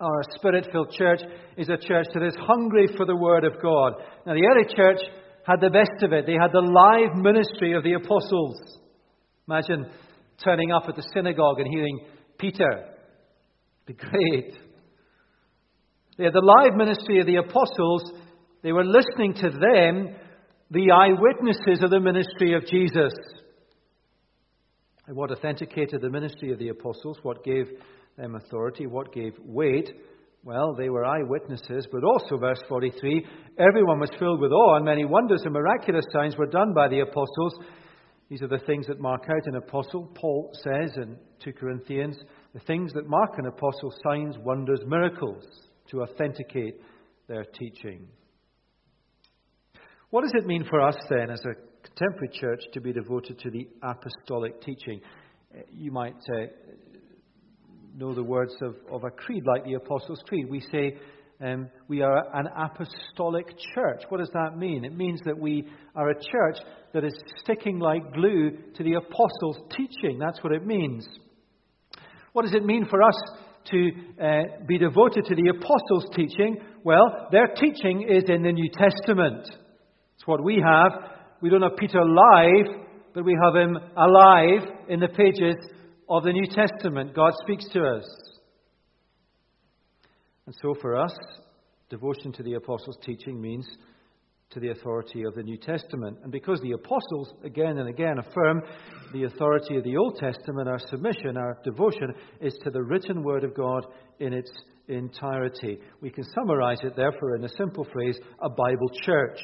Our 0.00 0.22
Spirit 0.36 0.68
filled 0.72 0.92
church 0.92 1.20
is 1.56 1.68
a 1.68 1.76
church 1.76 2.06
that 2.14 2.22
is 2.22 2.34
hungry 2.40 2.86
for 2.96 3.04
the 3.04 3.16
Word 3.16 3.44
of 3.44 3.60
God. 3.62 3.94
Now, 4.26 4.34
the 4.34 4.46
early 4.46 4.74
church 4.74 4.98
had 5.46 5.60
the 5.60 5.70
best 5.70 6.02
of 6.02 6.12
it. 6.12 6.26
They 6.26 6.38
had 6.40 6.52
the 6.52 6.60
live 6.60 7.16
ministry 7.16 7.74
of 7.74 7.82
the 7.82 7.94
apostles. 7.94 8.56
Imagine 9.48 9.90
turning 10.42 10.72
up 10.72 10.84
at 10.88 10.96
the 10.96 11.06
synagogue 11.14 11.58
and 11.58 11.68
hearing 11.68 12.00
Peter 12.38 12.86
Be 13.86 13.94
great. 13.94 14.54
They 16.16 16.24
had 16.24 16.32
the 16.32 16.40
live 16.40 16.76
ministry 16.76 17.20
of 17.20 17.26
the 17.26 17.36
apostles. 17.36 18.12
They 18.62 18.72
were 18.72 18.84
listening 18.84 19.34
to 19.34 19.50
them, 19.50 20.14
the 20.70 20.90
eyewitnesses 20.92 21.82
of 21.82 21.90
the 21.90 22.00
ministry 22.00 22.54
of 22.54 22.66
Jesus. 22.66 23.12
What 25.12 25.32
authenticated 25.32 26.00
the 26.00 26.10
ministry 26.10 26.52
of 26.52 26.58
the 26.58 26.68
apostles? 26.68 27.18
What 27.22 27.42
gave 27.44 27.66
them 28.16 28.36
authority? 28.36 28.86
What 28.86 29.12
gave 29.12 29.34
weight? 29.44 29.90
Well, 30.44 30.74
they 30.74 30.88
were 30.88 31.04
eyewitnesses, 31.04 31.86
but 31.90 32.04
also, 32.04 32.38
verse 32.38 32.60
43, 32.68 33.26
everyone 33.58 33.98
was 34.00 34.10
filled 34.18 34.40
with 34.40 34.52
awe, 34.52 34.76
and 34.76 34.84
many 34.84 35.04
wonders 35.04 35.42
and 35.44 35.52
miraculous 35.52 36.04
signs 36.12 36.36
were 36.36 36.46
done 36.46 36.72
by 36.72 36.88
the 36.88 37.00
apostles. 37.00 37.54
These 38.30 38.42
are 38.42 38.48
the 38.48 38.60
things 38.66 38.86
that 38.86 39.00
mark 39.00 39.24
out 39.28 39.46
an 39.46 39.56
apostle. 39.56 40.10
Paul 40.14 40.50
says 40.62 40.92
in 40.96 41.16
2 41.44 41.52
Corinthians, 41.52 42.16
the 42.54 42.60
things 42.60 42.92
that 42.94 43.08
mark 43.08 43.32
an 43.36 43.46
apostle 43.46 43.92
signs, 44.02 44.36
wonders, 44.38 44.80
miracles 44.86 45.44
to 45.90 46.02
authenticate 46.02 46.80
their 47.28 47.44
teaching. 47.44 48.06
What 50.10 50.22
does 50.22 50.32
it 50.34 50.46
mean 50.46 50.64
for 50.68 50.80
us 50.80 50.96
then, 51.08 51.30
as 51.30 51.40
a 51.44 51.54
contemporary 51.86 52.30
church, 52.32 52.60
to 52.72 52.80
be 52.80 52.92
devoted 52.92 53.38
to 53.38 53.50
the 53.50 53.68
apostolic 53.80 54.60
teaching? 54.60 55.00
You 55.72 55.92
might 55.92 56.16
uh, 56.34 56.46
know 57.96 58.12
the 58.12 58.22
words 58.22 58.54
of, 58.60 58.74
of 58.90 59.04
a 59.04 59.10
creed 59.10 59.44
like 59.46 59.64
the 59.64 59.74
Apostles' 59.74 60.22
Creed. 60.26 60.50
We 60.50 60.62
say 60.72 60.96
um, 61.40 61.70
we 61.86 62.02
are 62.02 62.24
an 62.34 62.48
apostolic 62.56 63.54
church. 63.72 64.02
What 64.08 64.18
does 64.18 64.30
that 64.34 64.58
mean? 64.58 64.84
It 64.84 64.96
means 64.96 65.20
that 65.26 65.38
we 65.38 65.68
are 65.94 66.10
a 66.10 66.14
church 66.14 66.56
that 66.92 67.04
is 67.04 67.14
sticking 67.44 67.78
like 67.78 68.12
glue 68.12 68.50
to 68.76 68.82
the 68.82 68.94
Apostles' 68.94 69.62
teaching. 69.76 70.18
That's 70.18 70.42
what 70.42 70.52
it 70.52 70.66
means. 70.66 71.06
What 72.32 72.42
does 72.42 72.54
it 72.54 72.64
mean 72.64 72.84
for 72.84 73.00
us 73.00 73.14
to 73.66 73.90
uh, 74.20 74.42
be 74.66 74.76
devoted 74.76 75.24
to 75.26 75.36
the 75.36 75.50
Apostles' 75.50 76.10
teaching? 76.16 76.58
Well, 76.82 77.28
their 77.30 77.46
teaching 77.46 78.08
is 78.08 78.24
in 78.28 78.42
the 78.42 78.52
New 78.52 78.70
Testament. 78.70 79.46
It's 80.20 80.26
what 80.26 80.44
we 80.44 80.62
have. 80.62 80.92
We 81.40 81.48
don't 81.48 81.62
have 81.62 81.78
Peter 81.78 82.04
live, 82.04 82.66
but 83.14 83.24
we 83.24 83.34
have 83.42 83.56
him 83.56 83.74
alive 83.96 84.68
in 84.90 85.00
the 85.00 85.08
pages 85.08 85.56
of 86.10 86.24
the 86.24 86.32
New 86.32 86.44
Testament. 86.44 87.14
God 87.14 87.32
speaks 87.42 87.66
to 87.72 87.82
us. 87.82 88.04
And 90.44 90.54
so 90.60 90.74
for 90.78 90.94
us, 90.94 91.16
devotion 91.88 92.32
to 92.32 92.42
the 92.42 92.52
apostles' 92.52 92.98
teaching 93.02 93.40
means 93.40 93.66
to 94.50 94.60
the 94.60 94.72
authority 94.72 95.22
of 95.22 95.34
the 95.34 95.42
New 95.42 95.56
Testament. 95.56 96.18
And 96.22 96.30
because 96.30 96.60
the 96.60 96.72
apostles 96.72 97.32
again 97.42 97.78
and 97.78 97.88
again 97.88 98.18
affirm 98.18 98.60
the 99.14 99.24
authority 99.24 99.78
of 99.78 99.84
the 99.84 99.96
Old 99.96 100.18
Testament, 100.18 100.68
our 100.68 100.80
submission, 100.90 101.38
our 101.38 101.56
devotion 101.64 102.12
is 102.42 102.52
to 102.62 102.70
the 102.70 102.82
written 102.82 103.22
Word 103.22 103.42
of 103.42 103.54
God 103.54 103.86
in 104.18 104.34
its 104.34 104.50
entirety. 104.88 105.78
We 106.02 106.10
can 106.10 106.24
summarize 106.34 106.80
it, 106.82 106.94
therefore, 106.94 107.36
in 107.36 107.44
a 107.44 107.56
simple 107.56 107.86
phrase 107.90 108.18
a 108.42 108.50
Bible 108.50 108.90
church. 109.02 109.38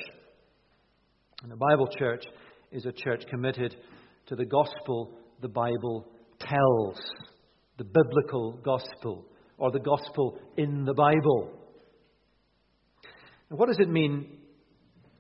And 1.43 1.53
a 1.53 1.57
Bible 1.57 1.89
church 1.99 2.25
is 2.73 2.87
a 2.87 2.93
church 2.93 3.25
committed 3.29 3.77
to 4.27 4.37
the 4.37 4.47
gospel 4.47 5.19
the 5.43 5.49
Bible 5.49 6.07
tells, 6.41 6.99
the 7.77 7.85
biblical 7.85 8.59
gospel, 8.65 9.27
or 9.59 9.71
the 9.71 9.81
gospel 9.81 10.39
in 10.57 10.85
the 10.85 10.95
Bible. 10.95 11.53
And 13.51 13.59
what 13.59 13.69
does 13.69 13.79
it 13.79 13.89
mean 13.89 14.39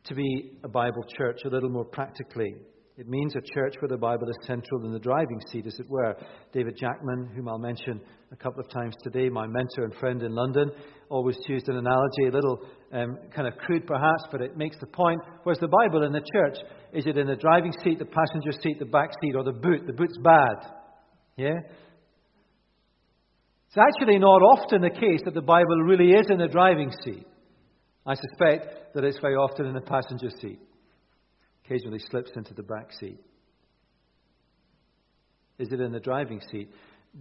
to 0.04 0.14
be 0.14 0.52
a 0.64 0.68
Bible 0.68 1.04
church 1.16 1.40
a 1.44 1.49
little 1.49 1.68
more 1.68 1.85
practically? 1.85 2.54
It 2.98 3.08
means 3.08 3.34
a 3.36 3.42
church 3.42 3.74
where 3.80 3.90
the 3.90 3.98
Bible 3.98 4.26
is 4.26 4.46
central 4.46 4.86
in 4.86 4.92
the 4.92 4.98
driving 4.98 5.38
seat, 5.52 5.66
as 5.66 5.78
it 5.78 5.86
were. 5.86 6.16
David 6.54 6.78
Jackman, 6.80 7.30
whom 7.36 7.46
I'll 7.46 7.58
mention 7.58 8.00
a 8.32 8.36
couple 8.36 8.60
of 8.60 8.70
times 8.70 8.94
today, 9.02 9.28
my 9.28 9.46
mentor 9.46 9.84
and 9.84 9.94
friend 9.96 10.22
in 10.22 10.34
London, 10.34 10.70
always 11.10 11.36
used 11.46 11.68
an 11.68 11.76
analogy, 11.76 12.28
a 12.28 12.32
little 12.32 12.58
um, 12.94 13.18
kind 13.34 13.46
of 13.46 13.58
crude 13.58 13.86
perhaps, 13.86 14.24
but 14.32 14.40
it 14.40 14.56
makes 14.56 14.78
the 14.80 14.86
point. 14.86 15.20
Where's 15.42 15.58
the 15.58 15.68
Bible 15.68 16.04
in 16.04 16.12
the 16.12 16.24
church? 16.32 16.56
Is 16.94 17.06
it 17.06 17.18
in 17.18 17.26
the 17.26 17.36
driving 17.36 17.72
seat, 17.84 17.98
the 17.98 18.06
passenger 18.06 18.52
seat, 18.62 18.78
the 18.78 18.86
back 18.86 19.10
seat, 19.20 19.34
or 19.36 19.44
the 19.44 19.52
boot? 19.52 19.86
The 19.86 19.92
boot's 19.92 20.16
bad. 20.24 20.72
Yeah? 21.36 21.58
It's 23.66 23.76
actually 23.76 24.18
not 24.18 24.40
often 24.40 24.80
the 24.80 24.88
case 24.88 25.20
that 25.26 25.34
the 25.34 25.42
Bible 25.42 25.82
really 25.84 26.12
is 26.12 26.30
in 26.30 26.38
the 26.38 26.48
driving 26.48 26.90
seat. 27.04 27.26
I 28.06 28.14
suspect 28.14 28.94
that 28.94 29.04
it's 29.04 29.18
very 29.20 29.34
often 29.34 29.66
in 29.66 29.74
the 29.74 29.82
passenger 29.82 30.30
seat. 30.40 30.60
Occasionally 31.66 31.99
slips 32.11 32.30
into 32.37 32.54
the 32.54 32.62
back 32.62 32.92
seat. 32.99 33.18
Is 35.58 35.68
it 35.73 35.80
in 35.80 35.90
the 35.90 36.00
driving 36.00 36.40
seat? 36.50 36.70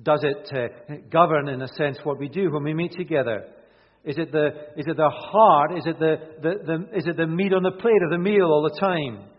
Does 0.03 0.23
it 0.23 0.49
uh, 0.53 0.95
govern, 1.09 1.47
in 1.47 1.61
a 1.61 1.67
sense, 1.69 1.97
what 2.03 2.19
we 2.19 2.27
do 2.27 2.51
when 2.51 2.63
we 2.63 2.73
meet 2.73 2.91
together? 2.91 3.45
Is 4.03 4.17
it 4.19 4.31
the, 4.31 4.47
is 4.77 4.85
it 4.85 4.97
the 4.97 5.09
heart? 5.09 5.77
Is 5.77 5.85
it 5.87 5.97
the, 5.97 6.17
the, 6.41 6.49
the, 6.63 6.97
is 6.97 7.07
it 7.07 7.17
the 7.17 7.25
meat 7.25 7.53
on 7.53 7.63
the 7.63 7.71
plate 7.71 8.03
of 8.03 8.11
the 8.11 8.19
meal 8.19 8.45
all 8.45 8.69
the 8.71 8.79
time? 8.79 9.29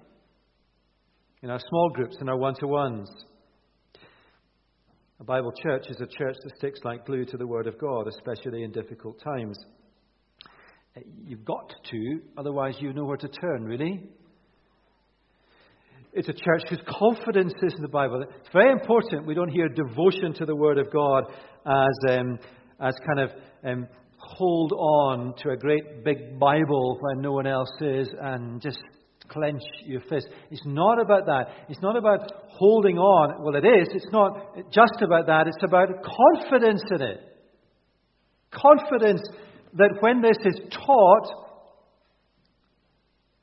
In 1.43 1.51
our 1.51 1.61
small 1.69 1.91
groups, 1.91 2.17
in 2.21 2.29
our 2.29 2.37
one 2.37 2.55
to 2.57 2.67
ones? 2.67 3.09
A 5.21 5.25
Bible 5.25 5.53
church 5.63 5.85
is 5.89 6.01
a 6.01 6.07
church 6.07 6.35
that 6.43 6.57
sticks 6.57 6.81
like 6.83 7.07
glue 7.07 7.25
to 7.27 7.37
the 7.37 7.47
Word 7.47 7.69
of 7.69 7.79
God, 7.79 8.09
especially 8.09 8.65
in 8.65 8.73
difficult 8.73 9.23
times. 9.23 9.57
Uh, 10.97 11.01
you've 11.25 11.45
got 11.45 11.73
to, 11.91 12.21
otherwise, 12.37 12.75
you 12.81 12.93
know 12.93 13.05
where 13.05 13.17
to 13.17 13.29
turn, 13.29 13.65
really. 13.65 14.09
It's 16.17 16.31
a 16.31 16.33
church 16.33 16.63
whose 16.71 16.81
confidence 16.89 17.53
is 17.63 17.75
in 17.77 17.83
the 17.83 17.89
Bible. 17.89 18.23
It's 18.23 18.49
very 18.51 18.73
important 18.73 19.27
we 19.27 19.35
don't 19.35 19.51
hear 19.51 19.69
devotion 19.69 20.33
to 20.37 20.47
the 20.47 20.57
Word 20.57 20.79
of 20.79 20.91
God 20.91 21.25
as, 21.67 22.19
um, 22.19 22.39
as 22.81 22.95
kind 23.07 23.21
of 23.21 23.31
um, 23.63 23.87
hold 24.17 24.73
on 24.73 25.35
to 25.43 25.51
a 25.51 25.57
great 25.59 26.05
big 26.05 26.39
Bible 26.39 26.97
when 27.03 27.21
no 27.21 27.33
one 27.33 27.47
else 27.47 27.69
is 27.83 28.09
and 28.19 28.63
just 28.63 28.79
clench 29.29 29.61
your 29.85 30.01
fist. 30.09 30.29
It's 30.51 30.65
not 30.65 30.99
about 30.99 31.27
that. 31.27 31.49
It's 31.69 31.83
not 31.83 31.99
about 31.99 32.33
holding 32.49 32.97
on. 32.97 33.45
Well, 33.45 33.55
it 33.55 33.67
is. 33.67 33.89
It's 33.93 34.11
not 34.11 34.57
just 34.73 35.03
about 35.03 35.27
that. 35.27 35.47
It's 35.49 35.63
about 35.63 35.89
confidence 36.03 36.83
in 36.93 37.03
it. 37.03 37.21
Confidence 38.53 39.21
that 39.75 39.99
when 40.01 40.23
this 40.23 40.39
is 40.47 40.61
taught 40.71 41.29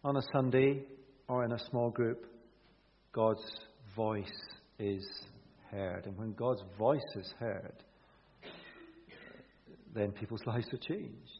on 0.03 0.17
a 0.17 0.21
Sunday 0.33 0.85
or 1.27 1.45
in 1.45 1.51
a 1.51 1.59
small 1.69 1.91
group, 1.91 2.25
God's 3.13 3.45
voice 3.95 4.25
is 4.79 5.05
heard. 5.69 6.07
And 6.07 6.17
when 6.17 6.33
God's 6.33 6.63
voice 6.77 6.99
is 7.15 7.31
heard, 7.39 7.83
then 9.93 10.11
people's 10.11 10.41
lives 10.47 10.67
are 10.73 10.77
changed. 10.77 11.39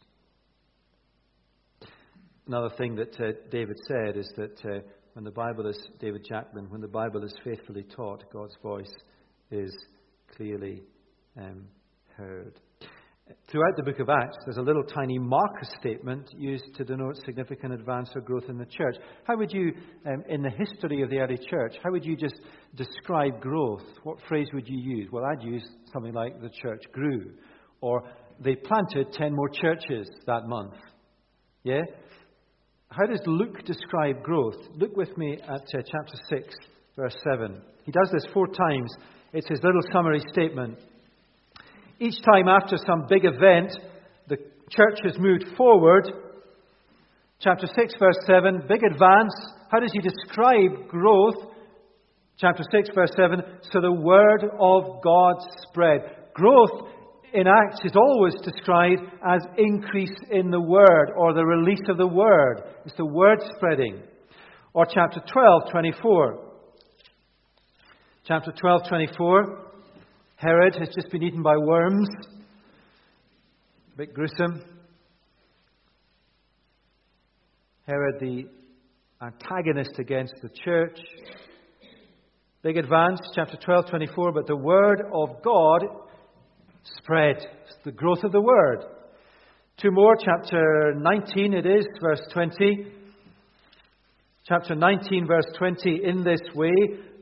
Another 2.45 2.69
thing 2.77 2.95
that 2.95 3.19
uh, 3.19 3.31
David 3.49 3.77
said 3.87 4.17
is 4.17 4.31
that 4.35 4.65
uh, 4.65 4.79
when 5.13 5.25
the 5.25 5.31
Bible 5.31 5.65
is, 5.65 5.81
David 5.99 6.25
Jackman, 6.27 6.69
when 6.69 6.81
the 6.81 6.87
Bible 6.87 7.23
is 7.23 7.33
faithfully 7.43 7.85
taught, 7.95 8.23
God's 8.31 8.55
voice 8.61 8.93
is 9.49 9.73
clearly 10.35 10.83
um, 11.37 11.65
heard. 12.17 12.59
Throughout 13.49 13.75
the 13.77 13.83
book 13.83 13.99
of 13.99 14.09
Acts, 14.09 14.37
there's 14.45 14.57
a 14.57 14.61
little 14.61 14.83
tiny 14.83 15.19
marker 15.19 15.65
statement 15.79 16.29
used 16.37 16.75
to 16.75 16.83
denote 16.83 17.15
significant 17.25 17.73
advance 17.73 18.09
or 18.15 18.21
growth 18.21 18.45
in 18.49 18.57
the 18.57 18.65
church. 18.65 18.95
How 19.25 19.37
would 19.37 19.51
you, 19.51 19.73
um, 20.05 20.23
in 20.27 20.41
the 20.41 20.49
history 20.49 21.01
of 21.01 21.09
the 21.09 21.19
early 21.19 21.37
church, 21.49 21.75
how 21.83 21.91
would 21.91 22.05
you 22.05 22.15
just 22.15 22.35
describe 22.75 23.39
growth? 23.41 23.83
What 24.03 24.17
phrase 24.27 24.47
would 24.53 24.67
you 24.67 24.79
use? 24.79 25.09
Well, 25.11 25.25
I'd 25.25 25.43
use 25.43 25.63
something 25.93 26.13
like 26.13 26.41
the 26.41 26.49
church 26.49 26.81
grew, 26.91 27.33
or 27.81 28.03
they 28.39 28.55
planted 28.55 29.13
10 29.13 29.35
more 29.35 29.49
churches 29.49 30.09
that 30.25 30.47
month. 30.47 30.73
Yeah? 31.63 31.81
How 32.89 33.05
does 33.05 33.21
Luke 33.25 33.63
describe 33.65 34.23
growth? 34.23 34.57
Look 34.75 34.95
with 34.95 35.15
me 35.17 35.37
at 35.41 35.61
uh, 35.61 35.81
chapter 35.91 36.17
6, 36.29 36.55
verse 36.95 37.15
7. 37.31 37.61
He 37.85 37.91
does 37.91 38.09
this 38.11 38.31
four 38.33 38.47
times. 38.47 38.93
It's 39.33 39.49
his 39.49 39.59
little 39.63 39.81
summary 39.91 40.21
statement. 40.31 40.77
Each 42.03 42.21
time 42.21 42.49
after 42.49 42.75
some 42.85 43.05
big 43.07 43.23
event, 43.23 43.71
the 44.27 44.35
church 44.69 44.99
has 45.05 45.17
moved 45.17 45.45
forward. 45.55 46.11
Chapter 47.39 47.65
6, 47.65 47.93
verse 47.97 48.17
7, 48.27 48.63
big 48.67 48.81
advance. 48.83 49.33
How 49.71 49.79
does 49.79 49.93
he 49.93 49.99
describe 49.99 50.89
growth? 50.89 51.35
Chapter 52.37 52.63
6, 52.69 52.89
verse 52.93 53.11
7, 53.15 53.41
so 53.71 53.79
the 53.79 53.93
word 53.93 54.43
of 54.59 55.01
God 55.01 55.35
spread. 55.69 56.01
Growth 56.33 56.89
in 57.33 57.47
Acts 57.47 57.79
is 57.85 57.95
always 57.95 58.33
described 58.43 59.03
as 59.25 59.41
increase 59.57 60.17
in 60.29 60.51
the 60.51 60.59
word 60.59 61.13
or 61.15 61.33
the 61.33 61.45
release 61.45 61.87
of 61.87 61.95
the 61.95 62.05
word. 62.05 62.63
It's 62.85 62.97
the 62.97 63.05
word 63.05 63.39
spreading. 63.55 64.03
Or 64.73 64.85
chapter 64.85 65.21
12, 65.25 65.71
24. 65.71 66.51
Chapter 68.25 68.51
12, 68.51 68.89
24. 68.89 69.72
Herod 70.43 70.75
has 70.75 70.89
just 70.93 71.09
been 71.09 71.23
eaten 71.23 71.41
by 71.41 71.55
worms. 71.55 72.09
A 73.93 73.97
bit 73.97 74.13
gruesome. 74.13 74.61
Herod, 77.87 78.15
the 78.19 78.43
antagonist 79.21 79.99
against 79.99 80.33
the 80.41 80.49
church. 80.65 80.99
Big 82.61 82.75
advance, 82.75 83.21
chapter 83.33 83.55
12, 83.55 83.89
24. 83.89 84.33
But 84.33 84.47
the 84.47 84.57
word 84.57 85.03
of 85.13 85.41
God 85.45 85.85
spread. 86.97 87.37
It's 87.37 87.77
the 87.85 87.93
growth 87.93 88.25
of 88.25 88.33
the 88.33 88.41
word. 88.41 88.83
Two 89.81 89.91
more, 89.91 90.17
chapter 90.17 90.93
19 90.97 91.53
it 91.53 91.65
is, 91.65 91.85
verse 92.01 92.21
20. 92.33 92.91
Chapter 94.45 94.75
19, 94.75 95.25
verse 95.25 95.47
20. 95.57 96.01
In 96.03 96.25
this 96.25 96.41
way, 96.53 96.73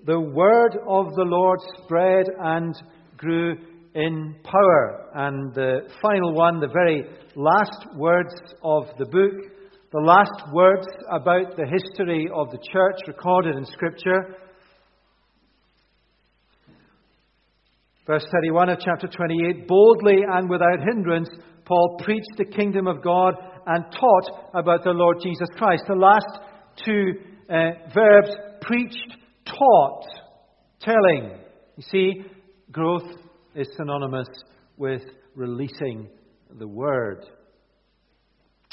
the 0.08 0.20
word 0.20 0.76
of 0.88 1.14
the 1.14 1.24
Lord 1.24 1.60
spread 1.84 2.26
and 2.40 2.74
grew 3.22 3.56
in 3.96 4.36
power. 4.44 5.10
And 5.14 5.54
the 5.54 5.90
final 6.02 6.34
one, 6.34 6.60
the 6.60 6.68
very 6.68 7.06
last 7.36 7.96
words 7.96 8.34
of 8.64 8.86
the 8.98 9.06
book, 9.06 9.52
the 9.92 10.00
last 10.00 10.54
words 10.54 10.88
about 11.10 11.56
the 11.56 11.66
history 11.66 12.30
of 12.34 12.50
the 12.52 12.60
church 12.72 13.00
recorded 13.08 13.56
in 13.56 13.66
Scripture. 13.66 14.36
Verse 18.08 18.26
31 18.34 18.70
of 18.70 18.80
chapter 18.84 19.08
28 19.08 19.68
Boldly 19.68 20.22
and 20.28 20.50
without 20.50 20.80
hindrance, 20.86 21.30
Paul 21.66 22.00
preached 22.04 22.38
the 22.38 22.46
kingdom 22.46 22.88
of 22.88 23.04
God 23.04 23.36
and 23.68 23.86
taught 23.92 24.50
about 24.56 24.84
the 24.84 24.92
Lord 24.92 25.18
Jesus 25.22 25.48
Christ. 25.56 25.84
The 25.88 25.96
last 25.96 26.40
two 26.84 27.14
uh, 27.50 27.72
verbs 27.94 28.32
preached, 28.62 29.16
taught, 29.46 30.06
telling. 30.80 31.38
You 31.78 31.84
see, 31.92 32.26
growth 32.72 33.10
is 33.56 33.68
synonymous 33.78 34.28
with 34.78 35.02
releasing 35.36 36.10
the 36.58 36.68
word. 36.68 37.26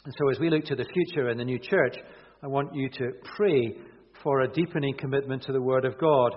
And 0.05 0.14
so, 0.19 0.31
as 0.31 0.38
we 0.38 0.50
look 0.50 0.64
to 0.67 0.76
the 0.76 0.85
future 0.85 1.28
in 1.31 1.38
the 1.38 1.45
new 1.45 1.59
church, 1.59 1.97
I 2.43 2.47
want 2.47 2.75
you 2.75 2.88
to 2.88 3.11
pray 3.37 3.76
for 4.23 4.40
a 4.43 4.49
deepening 4.49 4.95
commitment 4.97 5.43
to 5.43 5.52
the 5.52 5.61
Word 5.61 5.85
of 5.85 5.99
God, 5.99 6.33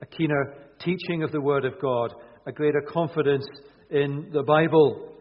a 0.00 0.06
keener 0.06 0.54
teaching 0.80 1.22
of 1.22 1.32
the 1.32 1.40
Word 1.40 1.64
of 1.64 1.80
God, 1.80 2.14
a 2.46 2.52
greater 2.52 2.80
confidence 2.80 3.46
in 3.90 4.30
the 4.32 4.42
Bible. 4.42 5.12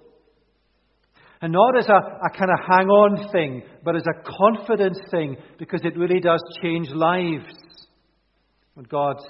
And 1.41 1.53
not 1.53 1.77
as 1.77 1.87
a, 1.87 1.93
a 1.93 2.29
kind 2.37 2.51
of 2.51 2.59
hang 2.69 2.87
on 2.89 3.31
thing, 3.31 3.63
but 3.83 3.95
as 3.95 4.03
a 4.03 4.31
confidence 4.37 4.99
thing, 5.09 5.37
because 5.57 5.81
it 5.83 5.97
really 5.97 6.19
does 6.19 6.41
change 6.61 6.89
lives. 6.89 7.53
When 8.75 8.85
God's 8.85 9.25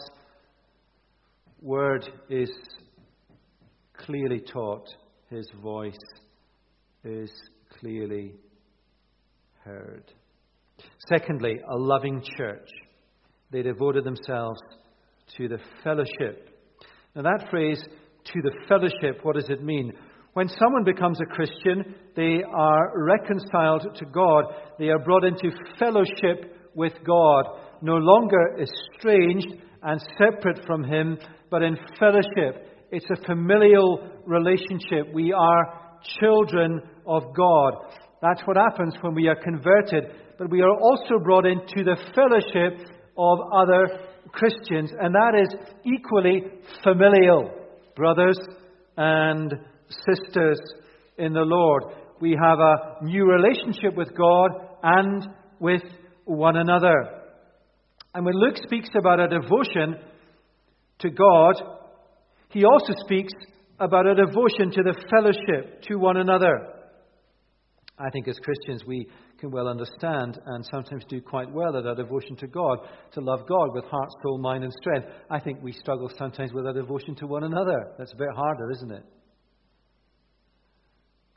Word 1.61 2.09
is 2.29 2.49
clearly 3.97 4.39
taught, 4.39 4.87
His 5.29 5.45
voice 5.61 5.97
is 7.03 7.29
clearly 7.79 8.35
heard. 9.65 10.05
Secondly, 11.09 11.59
a 11.69 11.75
loving 11.75 12.23
church. 12.37 12.69
They 13.51 13.61
devoted 13.61 14.05
themselves 14.05 14.61
to 15.35 15.49
the 15.49 15.59
fellowship. 15.83 16.49
Now, 17.13 17.23
that 17.23 17.49
phrase, 17.49 17.83
to 17.83 18.41
the 18.41 18.53
fellowship, 18.69 19.19
what 19.23 19.35
does 19.35 19.49
it 19.49 19.61
mean? 19.61 19.91
When 20.33 20.47
someone 20.47 20.85
becomes 20.85 21.19
a 21.19 21.25
Christian, 21.25 21.93
they 22.15 22.41
are 22.41 22.93
reconciled 22.95 23.85
to 23.95 24.05
God. 24.05 24.45
They 24.77 24.89
are 24.89 24.99
brought 24.99 25.25
into 25.25 25.51
fellowship 25.77 26.71
with 26.73 26.93
God, 27.05 27.45
no 27.81 27.95
longer 27.95 28.57
estranged 28.61 29.55
and 29.81 30.01
separate 30.17 30.65
from 30.65 30.83
Him, 30.83 31.17
but 31.49 31.63
in 31.63 31.77
fellowship. 31.99 32.87
It's 32.91 33.05
a 33.11 33.25
familial 33.25 34.21
relationship. 34.25 35.13
We 35.13 35.31
are 35.31 35.99
children 36.19 36.81
of 37.05 37.23
God. 37.35 37.73
That's 38.21 38.41
what 38.45 38.57
happens 38.57 38.95
when 39.01 39.15
we 39.15 39.27
are 39.27 39.35
converted. 39.35 40.05
But 40.37 40.49
we 40.49 40.61
are 40.61 40.71
also 40.71 41.19
brought 41.23 41.45
into 41.45 41.83
the 41.83 41.97
fellowship 42.15 42.87
of 43.17 43.39
other 43.53 43.99
Christians, 44.31 44.91
and 44.99 45.13
that 45.13 45.33
is 45.35 45.53
equally 45.85 46.43
familial. 46.83 47.51
Brothers 47.95 48.37
and 48.97 49.53
sisters 50.07 50.59
in 51.17 51.33
the 51.33 51.41
Lord. 51.41 51.83
We 52.21 52.37
have 52.41 52.59
a 52.59 53.03
new 53.03 53.25
relationship 53.25 53.95
with 53.95 54.09
God 54.15 54.51
and 54.83 55.27
with 55.59 55.81
one 56.25 56.57
another. 56.57 56.95
And 58.13 58.25
when 58.25 58.35
Luke 58.35 58.57
speaks 58.63 58.89
about 58.97 59.19
a 59.19 59.27
devotion 59.27 59.95
to 60.99 61.09
God, 61.09 61.55
he 62.49 62.65
also 62.65 62.93
speaks 63.05 63.33
about 63.79 64.05
a 64.05 64.15
devotion 64.15 64.71
to 64.71 64.83
the 64.83 64.95
fellowship 65.09 65.81
to 65.83 65.95
one 65.95 66.17
another. 66.17 66.73
I 67.97 68.09
think 68.11 68.27
as 68.27 68.39
Christians 68.39 68.85
we 68.85 69.07
can 69.39 69.51
well 69.51 69.67
understand 69.67 70.39
and 70.45 70.65
sometimes 70.65 71.03
do 71.09 71.21
quite 71.21 71.51
well 71.51 71.75
at 71.77 71.85
our 71.85 71.95
devotion 71.95 72.35
to 72.37 72.47
God, 72.47 72.79
to 73.13 73.21
love 73.21 73.47
God 73.47 73.73
with 73.73 73.85
heart, 73.85 74.09
soul, 74.23 74.37
mind, 74.37 74.63
and 74.63 74.73
strength. 74.81 75.07
I 75.29 75.39
think 75.39 75.61
we 75.61 75.71
struggle 75.71 76.09
sometimes 76.17 76.53
with 76.53 76.65
our 76.65 76.73
devotion 76.73 77.15
to 77.15 77.27
one 77.27 77.43
another. 77.43 77.91
That's 77.97 78.13
a 78.13 78.17
bit 78.17 78.27
harder, 78.35 78.71
isn't 78.71 78.91
it? 78.91 79.03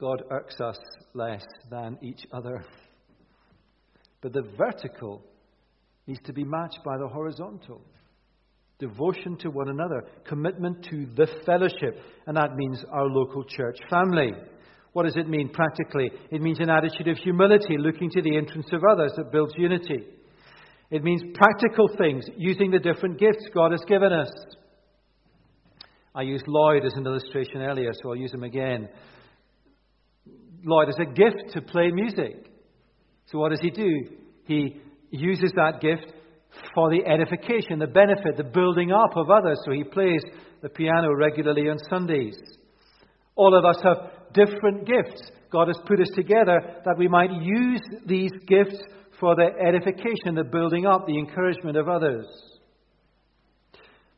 God 0.01 0.23
irks 0.31 0.61
us 0.61 0.79
less 1.15 1.45
than 1.71 1.97
each 2.03 2.27
other. 2.33 2.65
But 4.21 4.33
the 4.33 4.43
vertical 4.57 5.23
needs 6.07 6.21
to 6.25 6.33
be 6.33 6.45
matched 6.45 6.81
by 6.85 6.97
the 6.99 7.09
horizontal. 7.09 7.83
Devotion 8.83 9.37
to 9.37 9.49
one 9.49 9.69
another, 9.69 10.03
commitment 10.27 10.85
to 10.91 11.07
the 11.15 11.29
fellowship, 11.47 12.03
and 12.27 12.37
that 12.37 12.57
means 12.57 12.85
our 12.91 13.07
local 13.07 13.45
church 13.45 13.79
family. 13.89 14.33
What 14.93 15.05
does 15.05 15.15
it 15.15 15.29
mean 15.29 15.51
practically? 15.51 16.11
It 16.33 16.43
means 16.43 16.59
an 16.59 16.69
attitude 16.69 17.07
of 17.07 17.17
humility, 17.19 17.77
looking 17.79 18.11
to 18.11 18.21
the 18.23 18.37
entrance 18.37 18.67
of 18.73 18.83
others 18.91 19.13
that 19.17 19.31
builds 19.31 19.55
unity. 19.57 20.05
It 20.91 21.05
means 21.05 21.23
practical 21.33 21.87
things, 21.97 22.25
using 22.37 22.73
the 22.73 22.81
different 22.81 23.21
gifts 23.21 23.47
God 23.55 23.71
has 23.71 23.83
given 23.87 24.13
us. 24.13 24.33
I 26.13 26.23
used 26.23 26.49
Lloyd 26.49 26.85
as 26.85 26.95
an 26.95 27.07
illustration 27.07 27.59
earlier, 27.59 27.93
so 28.03 28.11
I'll 28.11 28.17
use 28.17 28.35
him 28.35 28.43
again. 28.43 28.89
Lloyd 30.65 30.89
has 30.89 30.99
a 30.99 31.13
gift 31.13 31.53
to 31.53 31.63
play 31.63 31.93
music. 31.93 32.51
So 33.27 33.39
what 33.39 33.51
does 33.51 33.61
he 33.61 33.71
do? 33.71 34.09
He 34.47 34.81
uses 35.13 35.53
that 35.55 35.81
gift 35.81 36.13
for 36.75 36.91
the 36.91 37.05
edification, 37.07 37.79
the 37.79 37.87
benefit, 37.87 38.37
the 38.37 38.45
building 38.45 38.93
up 38.93 39.17
of 39.17 39.31
others. 39.31 39.59
So 39.65 39.73
he 39.73 39.85
plays 39.85 40.23
the 40.63 40.69
piano 40.69 41.13
regularly 41.15 41.69
on 41.69 41.79
Sundays. 41.91 42.37
All 43.35 43.57
of 43.57 43.65
us 43.65 43.83
have 43.83 44.33
different 44.35 44.87
gifts. 44.87 45.31
God 45.51 45.69
has 45.69 45.79
put 45.87 46.01
us 46.01 46.11
together 46.15 46.61
that 46.85 46.99
we 46.99 47.09
might 47.09 47.33
use 47.33 47.81
these 48.07 48.31
gifts 48.47 48.79
for 49.21 49.37
the 49.37 49.51
edification, 49.67 50.35
the 50.35 50.45
building 50.45 50.87
up, 50.87 51.07
the 51.07 51.19
encouragement 51.19 51.77
of 51.77 51.89
others. 51.89 52.27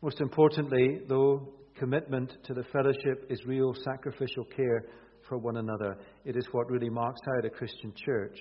Most 0.01 0.21
importantly, 0.21 1.01
though, 1.09 1.49
commitment 1.79 2.33
to 2.45 2.55
the 2.55 2.65
fellowship 2.73 3.27
is 3.31 3.45
real 3.47 3.75
sacrificial 3.85 4.45
care 4.45 4.85
for 5.29 5.39
one 5.39 5.57
another. 5.57 5.97
It 6.25 6.37
is 6.37 6.47
what 6.53 6.71
really 6.71 6.91
marks 6.91 7.21
out 7.37 7.45
a 7.45 7.51
Christian 7.51 7.93
church. 7.97 8.39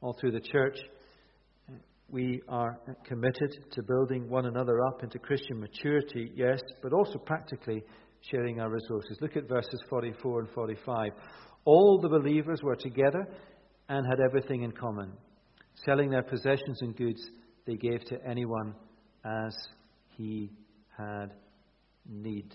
All 0.00 0.16
through 0.18 0.32
the 0.32 0.40
church, 0.40 0.78
we 2.12 2.42
are 2.48 2.78
committed 3.04 3.50
to 3.72 3.82
building 3.82 4.28
one 4.28 4.46
another 4.46 4.80
up 4.86 5.02
into 5.02 5.18
Christian 5.18 5.60
maturity, 5.60 6.32
yes, 6.34 6.60
but 6.82 6.92
also 6.92 7.18
practically 7.18 7.82
sharing 8.30 8.60
our 8.60 8.70
resources. 8.70 9.18
Look 9.20 9.36
at 9.36 9.48
verses 9.48 9.80
44 9.88 10.40
and 10.40 10.48
45. 10.50 11.12
All 11.64 12.00
the 12.00 12.08
believers 12.08 12.60
were 12.62 12.76
together 12.76 13.26
and 13.88 14.06
had 14.06 14.20
everything 14.20 14.62
in 14.62 14.72
common. 14.72 15.12
Selling 15.84 16.10
their 16.10 16.22
possessions 16.22 16.78
and 16.80 16.96
goods, 16.96 17.20
they 17.66 17.76
gave 17.76 18.04
to 18.06 18.18
anyone 18.26 18.74
as 19.24 19.54
he 20.16 20.50
had 20.96 21.32
need. 22.08 22.52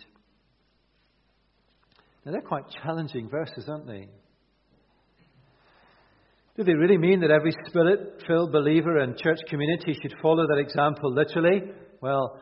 Now, 2.26 2.32
they're 2.32 2.42
quite 2.42 2.66
challenging 2.84 3.30
verses, 3.30 3.70
aren't 3.70 3.88
they? 3.88 4.10
Do 6.58 6.64
they 6.64 6.74
really 6.74 6.98
mean 6.98 7.20
that 7.20 7.32
every 7.32 7.52
spirit 7.68 8.24
filled 8.26 8.54
believer 8.54 9.00
and 9.00 9.18
church 9.18 9.40
community 9.50 9.94
should 10.02 10.16
follow 10.22 10.48
that 10.48 10.58
example 10.58 11.14
literally? 11.14 11.64
Well, 12.00 12.40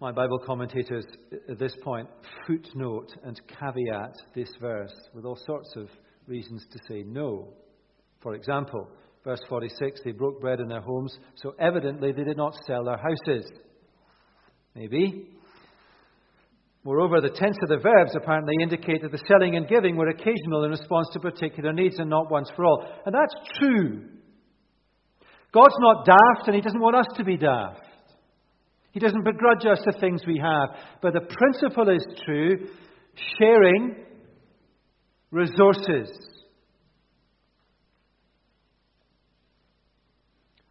my 0.00 0.10
Bible 0.10 0.40
commentators 0.44 1.04
at 1.48 1.60
this 1.60 1.76
point 1.84 2.08
footnote 2.44 3.14
and 3.22 3.40
caveat 3.46 4.14
this 4.34 4.50
verse 4.60 4.92
with 5.14 5.24
all 5.24 5.38
sorts 5.46 5.74
of 5.76 5.88
reasons 6.26 6.66
to 6.72 6.78
say 6.88 7.04
no. 7.06 7.52
For 8.20 8.34
example, 8.34 8.88
verse 9.22 9.40
46 9.48 10.00
they 10.04 10.10
broke 10.10 10.40
bread 10.40 10.58
in 10.58 10.66
their 10.66 10.80
homes, 10.80 11.16
so 11.36 11.54
evidently 11.60 12.10
they 12.10 12.24
did 12.24 12.36
not 12.36 12.56
sell 12.66 12.84
their 12.84 12.98
houses. 12.98 13.48
Maybe. 14.74 15.35
Moreover, 16.86 17.20
the 17.20 17.30
tense 17.30 17.56
of 17.64 17.68
the 17.68 17.82
verbs 17.82 18.14
apparently 18.14 18.54
indicate 18.62 19.02
that 19.02 19.10
the 19.10 19.20
selling 19.26 19.56
and 19.56 19.66
giving 19.66 19.96
were 19.96 20.06
occasional 20.06 20.62
in 20.62 20.70
response 20.70 21.08
to 21.12 21.18
particular 21.18 21.72
needs 21.72 21.98
and 21.98 22.08
not 22.08 22.30
once 22.30 22.48
for 22.54 22.64
all. 22.64 22.86
And 23.04 23.12
that's 23.12 23.34
true. 23.58 24.04
God's 25.52 25.74
not 25.80 26.06
daft, 26.06 26.46
and 26.46 26.54
He 26.54 26.60
doesn't 26.60 26.80
want 26.80 26.94
us 26.94 27.08
to 27.16 27.24
be 27.24 27.36
daft. 27.36 27.80
He 28.92 29.00
doesn't 29.00 29.24
begrudge 29.24 29.66
us 29.66 29.82
the 29.84 29.98
things 29.98 30.22
we 30.28 30.38
have. 30.38 30.78
But 31.02 31.14
the 31.14 31.22
principle 31.22 31.88
is 31.88 32.06
true 32.24 32.68
sharing 33.36 33.96
resources. 35.32 36.08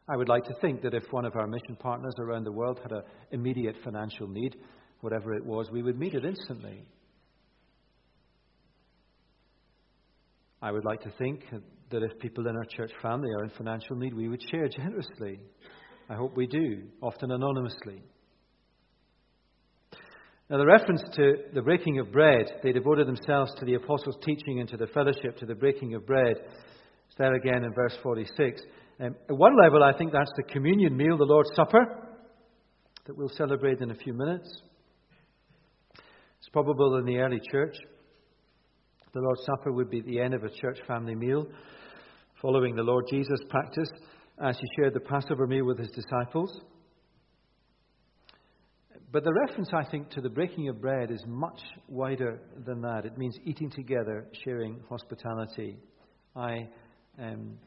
I 0.08 0.16
would 0.16 0.30
like 0.30 0.46
to 0.46 0.54
think 0.62 0.82
that 0.84 0.94
if 0.94 1.04
one 1.12 1.26
of 1.26 1.36
our 1.36 1.48
mission 1.48 1.76
partners 1.78 2.14
around 2.20 2.46
the 2.46 2.54
world 2.54 2.80
had 2.82 2.94
an 2.94 3.02
immediate 3.32 3.76
financial 3.84 4.30
need, 4.30 4.56
whatever 5.02 5.34
it 5.34 5.46
was, 5.46 5.70
we 5.72 5.84
would 5.84 6.00
meet 6.00 6.14
it 6.14 6.26
instantly. 6.26 6.84
I 10.62 10.72
would 10.72 10.86
like 10.86 11.02
to 11.02 11.12
think 11.18 11.44
that 11.92 12.04
if 12.04 12.20
people 12.20 12.48
in 12.48 12.56
our 12.56 12.66
church 12.66 12.92
family 13.02 13.30
are 13.38 13.44
in 13.44 13.52
financial 13.52 13.96
need, 13.96 14.14
we 14.14 14.28
would 14.28 14.42
share 14.50 14.68
generously. 14.68 15.40
I 16.10 16.16
hope 16.16 16.36
we 16.36 16.48
do, 16.48 16.84
often 17.02 17.32
anonymously. 17.32 18.02
Now, 20.50 20.58
the 20.58 20.66
reference 20.66 21.02
to 21.16 21.34
the 21.54 21.62
breaking 21.62 22.00
of 22.00 22.12
bread, 22.12 22.46
they 22.62 22.72
devoted 22.72 23.08
themselves 23.08 23.52
to 23.58 23.66
the 23.66 23.76
apostles' 23.76 24.18
teaching 24.24 24.60
and 24.60 24.70
to 24.70 24.78
the 24.78 24.88
fellowship, 24.88 25.38
to 25.38 25.46
the 25.46 25.56
breaking 25.56 25.96
of 25.96 26.06
bread. 26.06 26.36
It's 26.38 27.18
there 27.18 27.34
again 27.34 27.64
in 27.64 27.74
verse 27.74 27.98
46. 28.04 28.62
Um, 29.00 29.16
at 29.28 29.36
one 29.36 29.58
level, 29.62 29.84
I 29.84 29.98
think 29.98 30.12
that's 30.12 30.32
the 30.38 30.44
communion 30.44 30.96
meal, 30.96 31.18
the 31.18 31.26
Lord's 31.26 31.50
Supper, 31.56 31.84
that 33.06 33.18
we'll 33.18 33.30
celebrate 33.30 33.82
in 33.82 33.90
a 33.90 33.96
few 33.96 34.14
minutes. 34.14 34.62
It's 36.46 36.52
probable 36.52 36.98
in 36.98 37.06
the 37.06 37.18
early 37.18 37.42
church. 37.52 37.76
The 39.16 39.20
Lord's 39.20 39.42
Supper 39.48 39.72
would 39.72 39.90
be 39.90 40.02
the 40.02 40.20
end 40.20 40.36
of 40.36 40.44
a 40.44 40.50
church 40.52 40.78
family 40.86 41.16
meal, 41.16 41.48
following 42.40 42.76
the 42.76 42.84
Lord 42.84 43.06
Jesus' 43.10 43.40
practice 43.50 43.90
as 44.40 44.56
he 44.56 44.68
shared 44.76 44.94
the 44.94 45.00
Passover 45.00 45.48
meal 45.48 45.66
with 45.66 45.80
his 45.80 45.90
disciples. 45.90 46.62
But 49.12 49.24
the 49.24 49.34
reference, 49.48 49.72
I 49.74 49.90
think, 49.90 50.12
to 50.12 50.22
the 50.22 50.30
breaking 50.30 50.70
of 50.70 50.80
bread 50.80 51.10
is 51.10 51.24
much 51.26 51.60
wider 51.88 52.40
than 52.64 52.80
that. 52.82 53.06
It 53.06 53.18
means 53.18 53.36
eating 53.44 53.72
together, 53.72 54.28
sharing 54.44 54.82
hospitality. 54.88 55.78
I 56.36 56.70
um, 57.18 57.58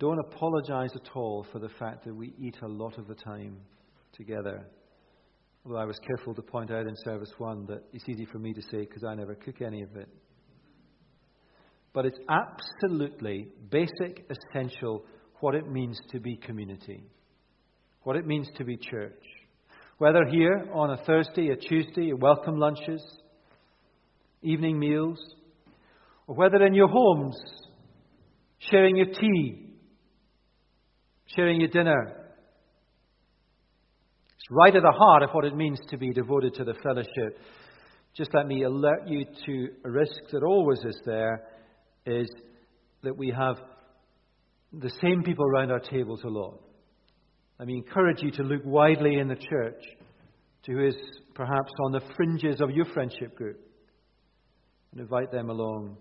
don't 0.00 0.18
apologize 0.18 0.90
at 0.96 1.14
all 1.14 1.46
for 1.52 1.60
the 1.60 1.70
fact 1.78 2.06
that 2.06 2.14
we 2.16 2.34
eat 2.40 2.56
a 2.62 2.66
lot 2.66 2.98
of 2.98 3.06
the 3.06 3.14
time 3.14 3.58
together. 4.14 4.66
Although 5.66 5.80
I 5.80 5.84
was 5.84 5.98
careful 6.06 6.32
to 6.32 6.42
point 6.42 6.70
out 6.70 6.86
in 6.86 6.94
Service 7.02 7.32
1 7.38 7.66
that 7.66 7.82
it's 7.92 8.08
easy 8.08 8.24
for 8.24 8.38
me 8.38 8.52
to 8.52 8.62
say 8.62 8.78
because 8.82 9.02
I 9.02 9.16
never 9.16 9.34
cook 9.34 9.60
any 9.60 9.82
of 9.82 9.96
it. 9.96 10.08
But 11.92 12.06
it's 12.06 12.18
absolutely 12.28 13.48
basic, 13.68 14.30
essential 14.30 15.04
what 15.40 15.56
it 15.56 15.68
means 15.68 15.98
to 16.12 16.20
be 16.20 16.36
community, 16.36 17.02
what 18.04 18.14
it 18.14 18.28
means 18.28 18.48
to 18.58 18.64
be 18.64 18.76
church. 18.76 19.20
Whether 19.98 20.26
here 20.30 20.68
on 20.72 20.90
a 20.90 20.98
Thursday, 21.04 21.48
a 21.48 21.56
Tuesday, 21.56 22.12
welcome 22.12 22.58
lunches, 22.58 23.02
evening 24.42 24.78
meals, 24.78 25.18
or 26.28 26.36
whether 26.36 26.64
in 26.64 26.74
your 26.74 26.88
homes, 26.88 27.36
sharing 28.70 28.94
your 28.94 29.06
tea, 29.06 29.72
sharing 31.34 31.60
your 31.60 31.70
dinner. 31.70 32.15
Right 34.50 34.74
at 34.74 34.82
the 34.82 34.92
heart 34.96 35.22
of 35.22 35.30
what 35.30 35.44
it 35.44 35.56
means 35.56 35.80
to 35.90 35.96
be 35.96 36.12
devoted 36.12 36.54
to 36.54 36.64
the 36.64 36.74
fellowship. 36.82 37.38
Just 38.16 38.32
let 38.32 38.46
me 38.46 38.62
alert 38.62 39.06
you 39.06 39.24
to 39.46 39.68
a 39.84 39.90
risk 39.90 40.20
that 40.30 40.42
always 40.42 40.78
is 40.84 40.98
there 41.04 41.42
is 42.06 42.28
that 43.02 43.16
we 43.16 43.34
have 43.36 43.56
the 44.72 44.90
same 45.02 45.22
people 45.22 45.44
around 45.44 45.70
our 45.70 45.80
tables 45.80 46.20
a 46.24 46.28
lot. 46.28 46.60
Let 47.58 47.68
me 47.68 47.76
encourage 47.76 48.22
you 48.22 48.30
to 48.32 48.42
look 48.42 48.62
widely 48.64 49.18
in 49.18 49.28
the 49.28 49.36
church 49.36 49.82
to 50.64 50.72
who 50.72 50.86
is 50.86 50.96
perhaps 51.34 51.72
on 51.84 51.92
the 51.92 52.02
fringes 52.16 52.60
of 52.60 52.70
your 52.70 52.84
friendship 52.86 53.34
group 53.34 53.60
and 54.92 55.00
invite 55.00 55.30
them 55.32 55.50
along 55.50 55.96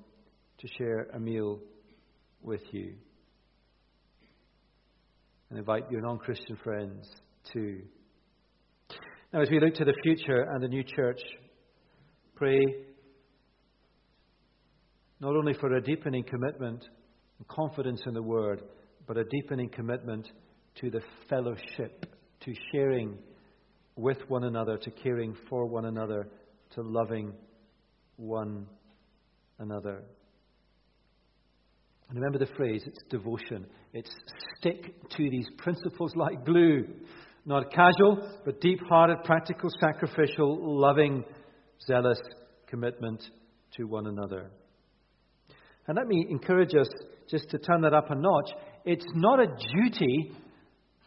to 0.60 0.68
share 0.78 1.08
a 1.14 1.20
meal 1.20 1.60
with 2.42 2.62
you. 2.72 2.94
And 5.50 5.60
invite 5.60 5.90
your 5.92 6.02
non 6.02 6.18
Christian 6.18 6.58
friends 6.64 7.08
too. 7.52 7.82
Now, 9.34 9.42
as 9.42 9.50
we 9.50 9.60
look 9.60 9.74
to 9.76 9.86
the 9.86 9.96
future 10.04 10.44
and 10.50 10.64
the 10.64 10.68
new 10.68 10.84
church, 10.84 11.20
pray 12.36 12.60
not 15.20 15.36
only 15.36 15.54
for 15.54 15.74
a 15.76 15.82
deepening 15.82 16.24
commitment 16.24 16.84
and 17.38 17.48
confidence 17.48 18.02
in 18.06 18.14
the 18.14 18.22
Word, 18.22 18.62
but 19.08 19.18
a 19.18 19.24
deepening 19.26 19.70
commitment 19.70 20.28
to 20.82 20.90
the 20.90 21.02
fellowship, 21.30 22.06
to 22.42 22.54
sharing 22.72 23.18
with 23.96 24.18
one 24.28 24.44
another, 24.44 24.78
to 24.78 24.92
caring 24.92 25.36
for 25.50 25.66
one 25.66 25.86
another, 25.86 26.28
to 26.76 26.82
loving 26.82 27.34
one 28.18 28.68
another. 29.60 30.04
And 32.10 32.20
remember 32.20 32.38
the 32.38 32.54
phrase, 32.56 32.84
it's 32.86 33.00
devotion. 33.10 33.66
It's 33.94 34.12
stick 34.58 35.10
to 35.10 35.30
these 35.30 35.48
principles 35.58 36.14
like 36.16 36.46
glue. 36.46 36.86
Not 37.46 37.72
casual, 37.72 38.28
but 38.44 38.60
deep 38.60 38.80
hearted, 38.90 39.24
practical, 39.24 39.70
sacrificial, 39.80 40.80
loving, 40.80 41.24
zealous 41.86 42.20
commitment 42.68 43.24
to 43.78 43.84
one 43.84 44.08
another. 44.08 44.50
And 45.88 45.96
let 45.96 46.08
me 46.08 46.26
encourage 46.30 46.74
us 46.74 46.88
just 47.30 47.50
to 47.52 47.60
turn 47.60 47.82
that 47.82 47.94
up 47.94 48.10
a 48.10 48.16
notch. 48.16 48.50
It's 48.84 49.06
not 49.14 49.40
a 49.40 49.48
duty 49.48 50.32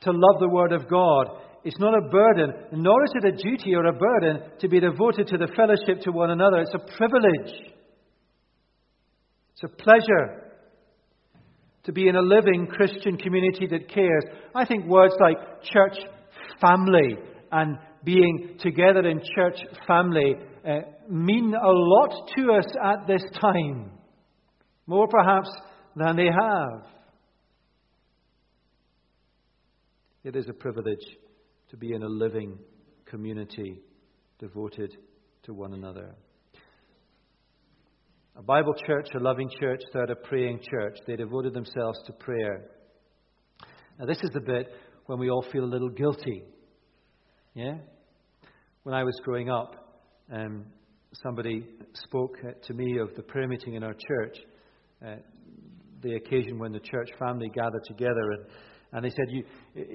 to 0.03 0.13
love 0.13 0.41
the 0.41 0.49
Word 0.49 0.73
of 0.73 0.89
God. 0.89 1.27
It's 1.65 1.79
not 1.81 1.99
a 1.99 2.09
burden, 2.09 2.53
nor 2.73 3.03
is 3.05 3.11
it 3.17 3.35
a 3.35 3.37
duty 3.37 3.75
or 3.75 3.87
a 3.87 3.93
burden 3.93 4.43
to 4.61 4.69
be 4.69 4.79
devoted 4.79 5.27
to 5.29 5.39
the 5.39 5.49
fellowship 5.57 6.03
to 6.03 6.13
one 6.13 6.31
another. 6.31 6.61
It's 6.61 6.75
a 6.75 6.97
privilege. 6.97 7.73
It's 9.55 9.65
a 9.65 9.69
pleasure 9.69 10.53
to 11.85 11.93
be 11.93 12.07
in 12.07 12.15
a 12.15 12.23
living 12.23 12.69
Christian 12.69 13.17
community 13.17 13.67
that 13.67 13.89
cares. 13.89 14.25
I 14.55 14.65
think 14.65 14.87
words 14.87 15.15
like 15.21 15.63
church 15.63 15.97
family 16.61 17.17
and 17.51 17.79
being 18.05 18.57
together 18.61 19.09
in 19.09 19.21
church 19.35 19.59
family 19.87 20.35
uh, 20.67 20.81
mean 21.09 21.55
a 21.55 21.71
lot 21.71 22.31
to 22.37 22.53
us 22.53 22.67
at 22.85 23.07
this 23.07 23.23
time, 23.41 23.91
more 24.87 25.09
perhaps 25.09 25.49
than 25.97 26.17
they 26.17 26.27
have. 26.27 26.87
It 30.25 30.37
is 30.37 30.49
a 30.49 30.53
privilege 30.53 31.05
to 31.71 31.77
be 31.77 31.93
in 31.93 32.03
a 32.03 32.09
living 32.09 32.59
community 33.07 33.81
devoted 34.39 34.97
to 35.45 35.55
one 35.55 35.73
another. 35.73 36.15
A 38.37 38.43
Bible 38.43 38.75
church, 38.87 39.09
a 39.15 39.19
loving 39.19 39.51
church, 39.59 39.81
third, 39.93 40.11
a 40.11 40.15
praying 40.15 40.61
church. 40.71 40.97
They 41.07 41.17
devoted 41.17 41.55
themselves 41.55 41.99
to 42.07 42.13
prayer. 42.13 42.71
Now, 43.99 44.07
this 44.07 44.19
is 44.23 44.31
the 44.33 44.41
bit 44.41 44.69
when 45.09 45.19
we 45.19 45.31
all 45.31 45.45
feel 45.51 45.65
a 45.65 45.73
little 45.73 45.89
guilty. 45.89 46.43
Yeah? 47.55 47.79
When 48.83 48.95
I 48.95 49.05
was 49.05 49.19
growing 49.25 49.49
up, 49.49 49.97
um, 50.31 50.67
somebody 51.23 51.65
spoke 51.95 52.37
to 52.67 52.75
me 52.75 52.99
of 52.99 53.15
the 53.17 53.23
prayer 53.23 53.49
meeting 53.49 53.73
in 53.73 53.83
our 53.83 53.95
church, 53.95 54.37
uh, 55.05 55.15
the 56.03 56.17
occasion 56.17 56.59
when 56.59 56.73
the 56.73 56.81
church 56.81 57.09
family 57.19 57.49
gathered 57.49 57.85
together, 57.87 58.33
and, 58.33 58.45
and 58.93 59.05
they 59.05 59.09
said, 59.09 59.25
you, 59.31 59.45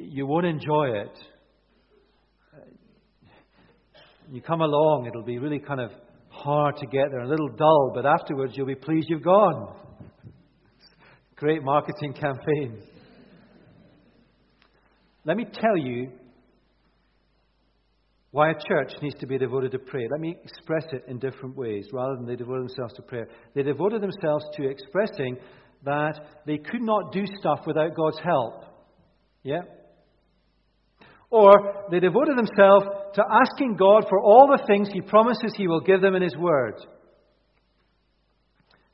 you 0.02 0.26
won't 0.26 0.48
enjoy 0.48 0.88
it. 0.88 1.20
You 4.32 4.42
come 4.42 4.62
along, 4.62 5.06
it'll 5.06 5.24
be 5.24 5.38
really 5.38 5.60
kind 5.60 5.80
of 5.80 5.92
hard 6.30 6.78
to 6.78 6.88
get 6.88 7.12
there, 7.12 7.20
a 7.20 7.30
little 7.30 7.50
dull, 7.50 7.92
but 7.94 8.08
afterwards 8.08 8.54
you'll 8.56 8.66
be 8.66 8.74
pleased 8.74 9.06
you've 9.12 9.24
gone. 9.24 9.76
Great 11.36 11.62
marketing 11.62 12.14
campaign. 12.20 12.82
Let 15.26 15.38
me 15.38 15.46
tell 15.46 15.78
you 15.78 16.12
why 18.32 18.50
a 18.50 18.56
church 18.68 18.94
needs 19.02 19.16
to 19.20 19.28
be 19.28 19.38
devoted 19.38 19.72
to 19.72 19.80
prayer. 19.80 20.08
Let 20.10 20.20
me 20.20 20.36
express 20.44 20.86
it 20.92 21.04
in 21.08 21.20
different 21.20 21.56
ways 21.56 21.88
rather 21.94 22.16
than 22.16 22.26
they 22.26 22.36
devoted 22.36 22.64
themselves 22.64 22.94
to 22.96 23.04
prayer. 23.04 23.28
They 23.54 23.62
devoted 23.62 24.02
themselves 24.02 24.46
to 24.56 24.68
expressing 24.68 25.38
that 25.86 26.20
they 26.48 26.58
could 26.58 26.82
not 26.82 27.12
do 27.12 27.26
stuff 27.40 27.60
without 27.68 27.96
God's 27.96 28.20
help. 28.24 28.66
Yeah? 29.44 29.62
Or 31.30 31.52
they 31.92 32.00
devoted 32.00 32.38
themselves 32.38 32.86
to 33.16 33.24
asking 33.30 33.76
God 33.76 34.06
for 34.10 34.20
all 34.20 34.48
the 34.48 34.64
things 34.66 34.90
He 34.92 35.02
promises 35.02 35.54
He 35.56 35.68
will 35.68 35.82
give 35.82 36.02
them 36.02 36.16
in 36.16 36.22
His 36.22 36.36
Word. 36.36 36.76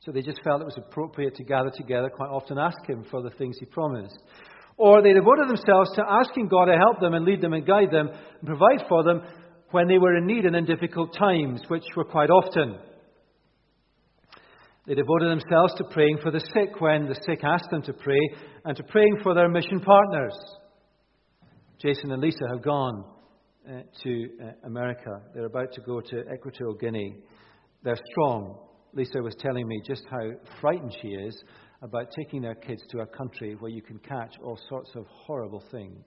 So 0.00 0.12
they 0.12 0.22
just 0.22 0.42
felt 0.42 0.60
it 0.60 0.64
was 0.64 0.78
appropriate 0.78 1.36
to 1.36 1.44
gather 1.44 1.70
together, 1.74 2.10
quite 2.10 2.30
often 2.30 2.58
ask 2.58 2.78
Him 2.86 3.04
for 3.10 3.22
the 3.22 3.30
things 3.30 3.56
He 3.58 3.66
promised. 3.66 4.18
Or 4.76 5.02
they 5.02 5.12
devoted 5.12 5.48
themselves 5.48 5.90
to 5.94 6.04
asking 6.08 6.48
God 6.48 6.66
to 6.66 6.76
help 6.76 7.00
them 7.00 7.14
and 7.14 7.24
lead 7.24 7.40
them 7.40 7.52
and 7.52 7.66
guide 7.66 7.90
them 7.90 8.08
and 8.08 8.46
provide 8.46 8.86
for 8.88 9.04
them 9.04 9.22
when 9.70 9.88
they 9.88 9.98
were 9.98 10.16
in 10.16 10.26
need 10.26 10.44
and 10.44 10.56
in 10.56 10.64
difficult 10.64 11.14
times, 11.14 11.62
which 11.68 11.84
were 11.96 12.04
quite 12.04 12.30
often. 12.30 12.78
They 14.86 14.94
devoted 14.94 15.30
themselves 15.30 15.74
to 15.76 15.84
praying 15.84 16.18
for 16.22 16.30
the 16.30 16.40
sick 16.40 16.80
when 16.80 17.06
the 17.06 17.14
sick 17.26 17.44
asked 17.44 17.70
them 17.70 17.82
to 17.82 17.92
pray 17.92 18.18
and 18.64 18.76
to 18.76 18.82
praying 18.84 19.18
for 19.22 19.34
their 19.34 19.48
mission 19.48 19.80
partners. 19.80 20.34
Jason 21.80 22.12
and 22.12 22.20
Lisa 22.20 22.46
have 22.48 22.62
gone 22.62 23.04
uh, 23.68 23.82
to 24.02 24.28
uh, 24.42 24.66
America. 24.66 25.20
They're 25.34 25.46
about 25.46 25.72
to 25.74 25.80
go 25.82 26.00
to 26.00 26.24
Equatorial 26.32 26.74
Guinea. 26.74 27.16
They're 27.82 27.98
strong. 28.12 28.58
Lisa 28.92 29.20
was 29.22 29.34
telling 29.38 29.68
me 29.68 29.80
just 29.86 30.02
how 30.10 30.30
frightened 30.60 30.94
she 31.00 31.08
is 31.08 31.42
about 31.82 32.08
taking 32.16 32.42
their 32.42 32.54
kids 32.54 32.82
to 32.90 33.00
a 33.00 33.06
country 33.06 33.54
where 33.58 33.70
you 33.70 33.82
can 33.82 33.98
catch 33.98 34.34
all 34.42 34.58
sorts 34.68 34.90
of 34.94 35.06
horrible 35.06 35.62
things. 35.70 36.04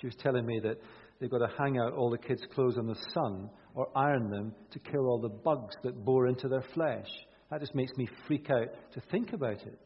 She 0.00 0.06
was 0.06 0.16
telling 0.16 0.46
me 0.46 0.60
that 0.62 0.78
they've 1.18 1.30
got 1.30 1.38
to 1.38 1.52
hang 1.58 1.78
out 1.78 1.94
all 1.94 2.10
the 2.10 2.18
kids' 2.18 2.42
clothes 2.54 2.76
in 2.76 2.86
the 2.86 2.98
sun 3.14 3.48
or 3.74 3.88
iron 3.96 4.30
them 4.30 4.52
to 4.72 4.78
kill 4.78 5.06
all 5.06 5.20
the 5.20 5.28
bugs 5.28 5.74
that 5.82 6.04
bore 6.04 6.26
into 6.26 6.48
their 6.48 6.64
flesh. 6.74 7.08
That 7.50 7.60
just 7.60 7.74
makes 7.74 7.92
me 7.96 8.08
freak 8.26 8.48
out 8.50 8.68
to 8.94 9.00
think 9.10 9.32
about 9.32 9.62
it. 9.62 9.78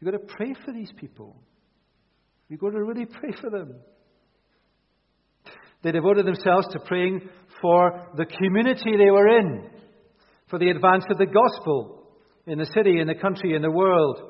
You've 0.00 0.12
got 0.12 0.18
to 0.18 0.34
pray 0.34 0.54
for 0.64 0.72
these 0.72 0.90
people. 0.98 1.36
You've 2.48 2.60
got 2.60 2.70
to 2.70 2.82
really 2.82 3.06
pray 3.06 3.32
for 3.40 3.50
them. 3.50 3.74
They 5.82 5.92
devoted 5.92 6.26
themselves 6.26 6.66
to 6.72 6.80
praying 6.80 7.28
for 7.60 8.08
the 8.16 8.26
community 8.26 8.96
they 8.96 9.10
were 9.10 9.38
in, 9.38 9.70
for 10.48 10.58
the 10.58 10.70
advance 10.70 11.04
of 11.10 11.18
the 11.18 11.26
gospel 11.26 12.05
in 12.46 12.58
the 12.58 12.66
city, 12.66 13.00
in 13.00 13.06
the 13.06 13.14
country, 13.14 13.54
in 13.54 13.62
the 13.62 13.70
world. 13.70 14.20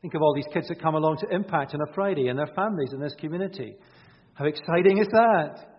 Think 0.00 0.14
of 0.14 0.22
all 0.22 0.34
these 0.34 0.46
kids 0.52 0.68
that 0.68 0.80
come 0.80 0.94
along 0.94 1.18
to 1.18 1.34
Impact 1.34 1.74
on 1.74 1.80
a 1.80 1.92
Friday 1.92 2.28
and 2.28 2.38
their 2.38 2.46
families 2.54 2.92
in 2.92 3.00
this 3.00 3.14
community. 3.18 3.74
How 4.34 4.44
exciting 4.44 4.98
is 4.98 5.08
that? 5.08 5.76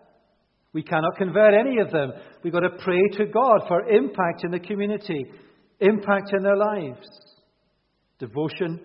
We 0.73 0.83
cannot 0.83 1.15
convert 1.17 1.53
any 1.53 1.79
of 1.79 1.91
them. 1.91 2.11
We've 2.43 2.53
got 2.53 2.59
to 2.61 2.77
pray 2.83 3.01
to 3.13 3.25
God 3.25 3.61
for 3.67 3.87
impact 3.87 4.43
in 4.43 4.51
the 4.51 4.59
community, 4.59 5.25
impact 5.79 6.33
in 6.35 6.43
their 6.43 6.57
lives. 6.57 7.07
Devotion, 8.19 8.81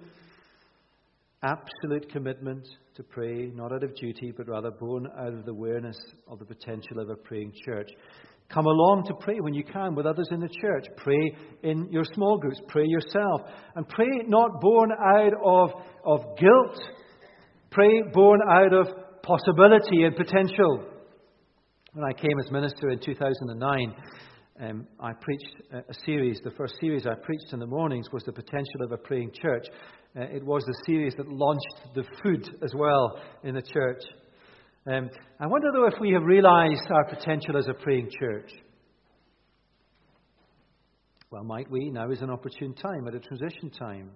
absolute 1.42 2.10
commitment 2.12 2.68
to 2.94 3.02
pray, 3.02 3.50
not 3.54 3.72
out 3.72 3.82
of 3.82 3.96
duty, 3.96 4.32
but 4.36 4.48
rather 4.48 4.70
born 4.70 5.08
out 5.18 5.32
of 5.32 5.44
the 5.44 5.50
awareness 5.50 5.98
of 6.28 6.38
the 6.38 6.44
potential 6.44 7.00
of 7.00 7.08
a 7.08 7.16
praying 7.16 7.52
church. 7.64 7.90
Come 8.52 8.66
along 8.66 9.04
to 9.06 9.14
pray 9.14 9.40
when 9.40 9.54
you 9.54 9.64
can 9.64 9.94
with 9.94 10.04
others 10.04 10.28
in 10.30 10.40
the 10.40 10.48
church. 10.60 10.84
Pray 10.98 11.36
in 11.62 11.88
your 11.90 12.04
small 12.12 12.36
groups. 12.36 12.60
Pray 12.68 12.84
yourself. 12.86 13.40
And 13.76 13.88
pray 13.88 14.08
not 14.26 14.60
born 14.60 14.90
out 14.92 15.32
of, 15.42 15.70
of 16.04 16.20
guilt. 16.36 16.82
Pray 17.70 18.02
born 18.12 18.40
out 18.50 18.74
of 18.74 18.88
possibility 19.22 20.04
and 20.04 20.14
potential. 20.14 20.84
When 21.94 22.04
I 22.04 22.12
came 22.12 22.38
as 22.44 22.50
minister 22.50 22.90
in 22.90 22.98
2009, 22.98 23.94
um, 24.60 24.86
I 25.00 25.12
preached 25.14 25.56
a 25.72 25.94
series. 26.04 26.38
The 26.44 26.50
first 26.50 26.74
series 26.78 27.06
I 27.06 27.14
preached 27.14 27.52
in 27.54 27.58
the 27.58 27.66
mornings 27.66 28.08
was 28.12 28.22
the 28.24 28.32
potential 28.32 28.82
of 28.84 28.92
a 28.92 28.98
praying 28.98 29.32
church. 29.40 29.66
Uh, 30.14 30.24
it 30.24 30.44
was 30.44 30.62
the 30.64 30.82
series 30.84 31.14
that 31.16 31.26
launched 31.26 31.94
the 31.94 32.04
food 32.22 32.50
as 32.62 32.72
well 32.74 33.18
in 33.44 33.54
the 33.54 33.62
church. 33.62 34.02
Um, 34.84 35.10
I 35.38 35.46
wonder, 35.46 35.68
though, 35.72 35.86
if 35.86 36.00
we 36.00 36.10
have 36.12 36.24
realized 36.24 36.90
our 36.90 37.04
potential 37.04 37.56
as 37.56 37.68
a 37.68 37.74
praying 37.74 38.10
church. 38.18 38.50
Well, 41.30 41.44
might 41.44 41.70
we? 41.70 41.90
Now 41.90 42.10
is 42.10 42.20
an 42.20 42.30
opportune 42.30 42.74
time, 42.74 43.06
at 43.06 43.14
a 43.14 43.20
transition 43.20 43.70
time. 43.70 44.10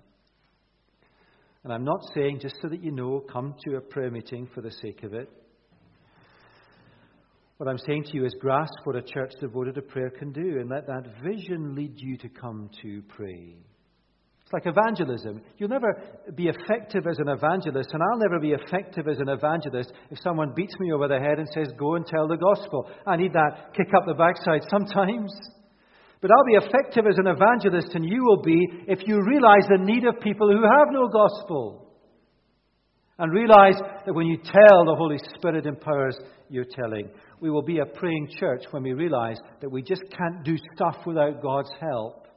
And 1.63 1.73
I'm 1.73 1.85
not 1.85 2.01
saying, 2.15 2.41
just 2.41 2.57
so 2.61 2.69
that 2.69 2.83
you 2.83 2.91
know, 2.91 3.21
come 3.21 3.55
to 3.67 3.77
a 3.77 3.81
prayer 3.81 4.11
meeting 4.11 4.49
for 4.55 4.61
the 4.61 4.73
sake 4.73 5.05
of 5.05 5.15
it. 5.15 5.31
What 7.59 7.69
I'm 7.69 7.79
saying 7.79 8.05
to 8.05 8.15
you 8.15 8.27
is 8.27 8.35
grasp 8.41 8.75
what 8.85 8.97
a 8.97 9.03
church 9.03 9.33
devoted 9.41 9.77
to 9.77 9.83
prayer 9.83 10.11
can 10.11 10.33
do 10.33 10.59
and 10.61 10.69
let 10.69 10.87
that 10.89 11.05
vision 11.25 11.75
lead 11.75 11.95
you 11.97 12.17
to 12.19 12.29
come 12.29 12.71
to 12.83 13.03
pray. 13.09 13.55
It's 14.47 14.53
like 14.53 14.67
evangelism. 14.67 15.43
You'll 15.59 15.71
never 15.71 16.01
be 16.37 16.47
effective 16.47 17.05
as 17.11 17.19
an 17.19 17.29
evangelist, 17.29 17.91
and 17.93 18.01
I'll 18.01 18.21
never 18.21 18.39
be 18.39 18.53
effective 18.53 19.09
as 19.09 19.19
an 19.19 19.29
evangelist 19.29 19.93
if 20.09 20.21
someone 20.21 20.53
beats 20.55 20.79
me 20.79 20.93
over 20.93 21.09
the 21.09 21.19
head 21.19 21.41
and 21.41 21.49
says, 21.49 21.67
Go 21.77 21.97
and 21.97 22.07
tell 22.07 22.29
the 22.29 22.37
gospel. 22.37 22.89
I 23.05 23.17
need 23.17 23.33
that 23.33 23.75
kick 23.77 23.89
up 23.97 24.05
the 24.07 24.15
backside 24.15 24.63
sometimes. 24.71 25.33
But 26.21 26.31
I'll 26.31 26.61
be 26.61 26.65
effective 26.65 27.07
as 27.11 27.19
an 27.19 27.27
evangelist, 27.27 27.97
and 27.97 28.09
you 28.09 28.23
will 28.23 28.41
be 28.41 28.65
if 28.87 29.01
you 29.09 29.21
realize 29.21 29.67
the 29.69 29.83
need 29.83 30.05
of 30.05 30.21
people 30.23 30.49
who 30.49 30.63
have 30.63 30.93
no 30.93 31.09
gospel. 31.09 31.91
And 33.19 33.33
realize 33.33 33.81
that 34.07 34.15
when 34.15 34.29
you 34.29 34.37
tell, 34.37 34.85
the 34.85 34.95
Holy 34.97 35.19
Spirit 35.37 35.67
empowers 35.67 36.17
your 36.49 36.67
telling. 36.71 37.11
We 37.41 37.51
will 37.51 37.63
be 37.63 37.81
a 37.81 37.87
praying 37.87 38.29
church 38.39 38.63
when 38.71 38.85
we 38.85 38.93
realize 38.93 39.39
that 39.61 39.73
we 39.73 39.83
just 39.83 40.05
can't 40.17 40.45
do 40.45 40.57
stuff 40.77 40.99
without 41.05 41.43
God's 41.43 41.73
help, 41.81 42.29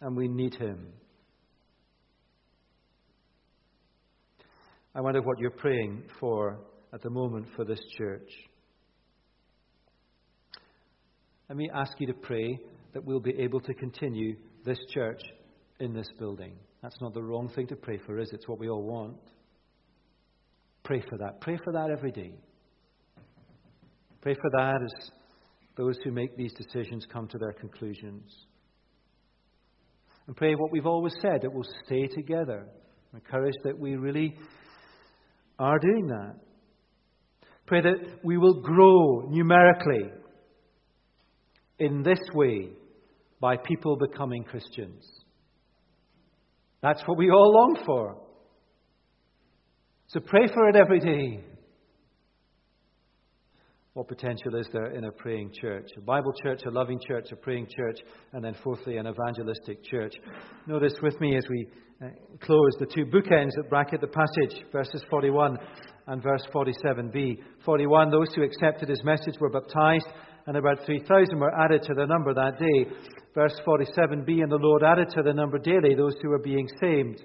and 0.00 0.16
we 0.16 0.26
need 0.26 0.54
Him. 0.54 0.94
I 4.94 5.00
wonder 5.00 5.22
what 5.22 5.38
you're 5.38 5.50
praying 5.50 6.02
for 6.18 6.58
at 6.92 7.00
the 7.02 7.10
moment 7.10 7.46
for 7.54 7.64
this 7.64 7.80
church. 7.96 8.28
Let 11.48 11.56
me 11.56 11.70
ask 11.72 11.92
you 12.00 12.08
to 12.08 12.14
pray 12.14 12.58
that 12.92 13.04
we'll 13.04 13.20
be 13.20 13.38
able 13.38 13.60
to 13.60 13.74
continue 13.74 14.36
this 14.64 14.78
church 14.92 15.20
in 15.78 15.92
this 15.92 16.08
building. 16.18 16.54
That's 16.82 17.00
not 17.00 17.14
the 17.14 17.22
wrong 17.22 17.48
thing 17.54 17.68
to 17.68 17.76
pray 17.76 17.98
for, 18.04 18.18
is 18.18 18.30
it? 18.30 18.36
It's 18.36 18.48
what 18.48 18.58
we 18.58 18.68
all 18.68 18.82
want. 18.82 19.16
Pray 20.82 21.02
for 21.08 21.18
that. 21.18 21.40
Pray 21.40 21.56
for 21.62 21.72
that 21.72 21.90
every 21.90 22.10
day. 22.10 22.34
Pray 24.22 24.34
for 24.34 24.50
that 24.56 24.80
as 24.82 25.10
those 25.76 25.98
who 26.02 26.10
make 26.10 26.36
these 26.36 26.52
decisions 26.54 27.06
come 27.12 27.28
to 27.28 27.38
their 27.38 27.52
conclusions. 27.52 28.24
And 30.26 30.36
pray 30.36 30.54
what 30.54 30.72
we've 30.72 30.86
always 30.86 31.14
said 31.22 31.42
that 31.42 31.52
we'll 31.52 31.68
stay 31.86 32.08
together. 32.08 32.66
Encourage 33.14 33.54
that 33.64 33.78
we 33.78 33.96
really 33.96 34.36
are 35.60 35.78
doing 35.78 36.06
that. 36.08 36.34
Pray 37.66 37.82
that 37.82 38.24
we 38.24 38.36
will 38.38 38.62
grow 38.62 39.28
numerically 39.28 40.10
in 41.78 42.02
this 42.02 42.18
way 42.34 42.70
by 43.40 43.56
people 43.56 43.96
becoming 43.96 44.42
Christians. 44.42 45.04
That's 46.82 47.02
what 47.06 47.16
we 47.18 47.30
all 47.30 47.52
long 47.52 47.82
for. 47.86 48.16
So 50.08 50.18
pray 50.20 50.48
for 50.52 50.68
it 50.68 50.76
every 50.76 50.98
day. 50.98 51.44
What 53.94 54.06
potential 54.06 54.54
is 54.54 54.68
there 54.72 54.92
in 54.92 55.04
a 55.04 55.10
praying 55.10 55.50
church? 55.60 55.88
A 55.96 56.00
Bible 56.00 56.32
church, 56.44 56.60
a 56.64 56.70
loving 56.70 57.00
church, 57.08 57.32
a 57.32 57.36
praying 57.36 57.66
church, 57.76 57.98
and 58.32 58.44
then 58.44 58.54
fourthly, 58.62 58.98
an 58.98 59.08
evangelistic 59.08 59.82
church. 59.82 60.14
Notice 60.68 60.94
with 61.02 61.20
me 61.20 61.36
as 61.36 61.42
we 61.50 61.66
uh, 62.00 62.06
close 62.40 62.70
the 62.78 62.86
two 62.86 63.04
bookends 63.06 63.50
that 63.56 63.68
bracket 63.68 64.00
the 64.00 64.06
passage, 64.06 64.64
verses 64.70 65.02
41 65.10 65.58
and 66.06 66.22
verse 66.22 66.46
47b. 66.54 67.38
41, 67.64 68.10
those 68.12 68.32
who 68.36 68.44
accepted 68.44 68.88
his 68.88 69.02
message 69.02 69.34
were 69.40 69.50
baptized, 69.50 70.06
and 70.46 70.56
about 70.56 70.86
3,000 70.86 71.36
were 71.40 71.60
added 71.60 71.82
to 71.82 71.94
the 71.94 72.06
number 72.06 72.32
that 72.32 72.60
day. 72.60 72.94
Verse 73.34 73.60
47b, 73.66 74.40
and 74.40 74.52
the 74.52 74.56
Lord 74.56 74.84
added 74.84 75.08
to 75.16 75.22
the 75.24 75.34
number 75.34 75.58
daily 75.58 75.96
those 75.96 76.14
who 76.22 76.28
were 76.28 76.38
being 76.38 76.68
saved. 76.80 77.24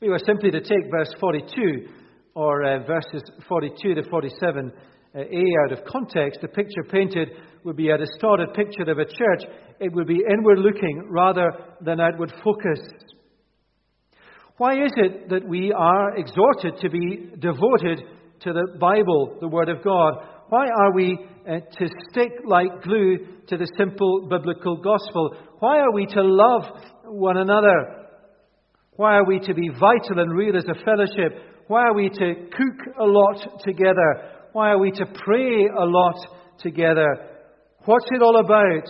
We 0.00 0.08
were 0.08 0.20
simply 0.24 0.52
to 0.52 0.60
take 0.60 0.88
verse 0.88 1.12
42 1.18 2.03
or 2.34 2.64
uh, 2.64 2.84
verses 2.86 3.22
42 3.48 3.94
to 3.94 4.02
47 4.10 4.72
uh, 5.14 5.20
out 5.20 5.72
of 5.72 5.84
context, 5.84 6.40
the 6.40 6.48
picture 6.48 6.82
painted 6.90 7.30
would 7.64 7.76
be 7.76 7.90
a 7.90 7.98
distorted 7.98 8.52
picture 8.54 8.90
of 8.90 8.98
a 8.98 9.04
church. 9.04 9.44
It 9.80 9.92
would 9.92 10.06
be 10.06 10.22
inward 10.28 10.58
looking 10.58 11.08
rather 11.08 11.50
than 11.80 12.00
outward 12.00 12.32
focused. 12.42 13.14
Why 14.56 14.74
is 14.74 14.92
it 14.96 15.28
that 15.30 15.46
we 15.46 15.72
are 15.72 16.16
exhorted 16.16 16.78
to 16.80 16.90
be 16.90 17.30
devoted 17.38 18.02
to 18.40 18.52
the 18.52 18.78
Bible, 18.78 19.38
the 19.40 19.48
Word 19.48 19.68
of 19.68 19.82
God? 19.82 20.14
Why 20.48 20.66
are 20.66 20.92
we 20.92 21.18
uh, 21.48 21.60
to 21.78 21.88
stick 22.10 22.32
like 22.46 22.82
glue 22.82 23.18
to 23.48 23.56
the 23.56 23.68
simple 23.78 24.28
biblical 24.28 24.76
gospel? 24.76 25.36
Why 25.58 25.78
are 25.78 25.92
we 25.92 26.06
to 26.06 26.22
love 26.22 26.62
one 27.04 27.36
another? 27.36 28.06
Why 28.96 29.14
are 29.14 29.24
we 29.24 29.40
to 29.40 29.54
be 29.54 29.70
vital 29.70 30.20
and 30.20 30.36
real 30.36 30.56
as 30.56 30.64
a 30.64 30.84
fellowship? 30.84 31.53
Why 31.66 31.82
are 31.88 31.94
we 31.94 32.08
to 32.10 32.34
cook 32.34 32.96
a 33.00 33.04
lot 33.04 33.60
together? 33.64 34.30
Why 34.52 34.70
are 34.70 34.78
we 34.78 34.90
to 34.92 35.06
pray 35.06 35.66
a 35.66 35.84
lot 35.84 36.16
together? 36.58 37.06
What's 37.84 38.06
it 38.10 38.22
all 38.22 38.38
about? 38.38 38.88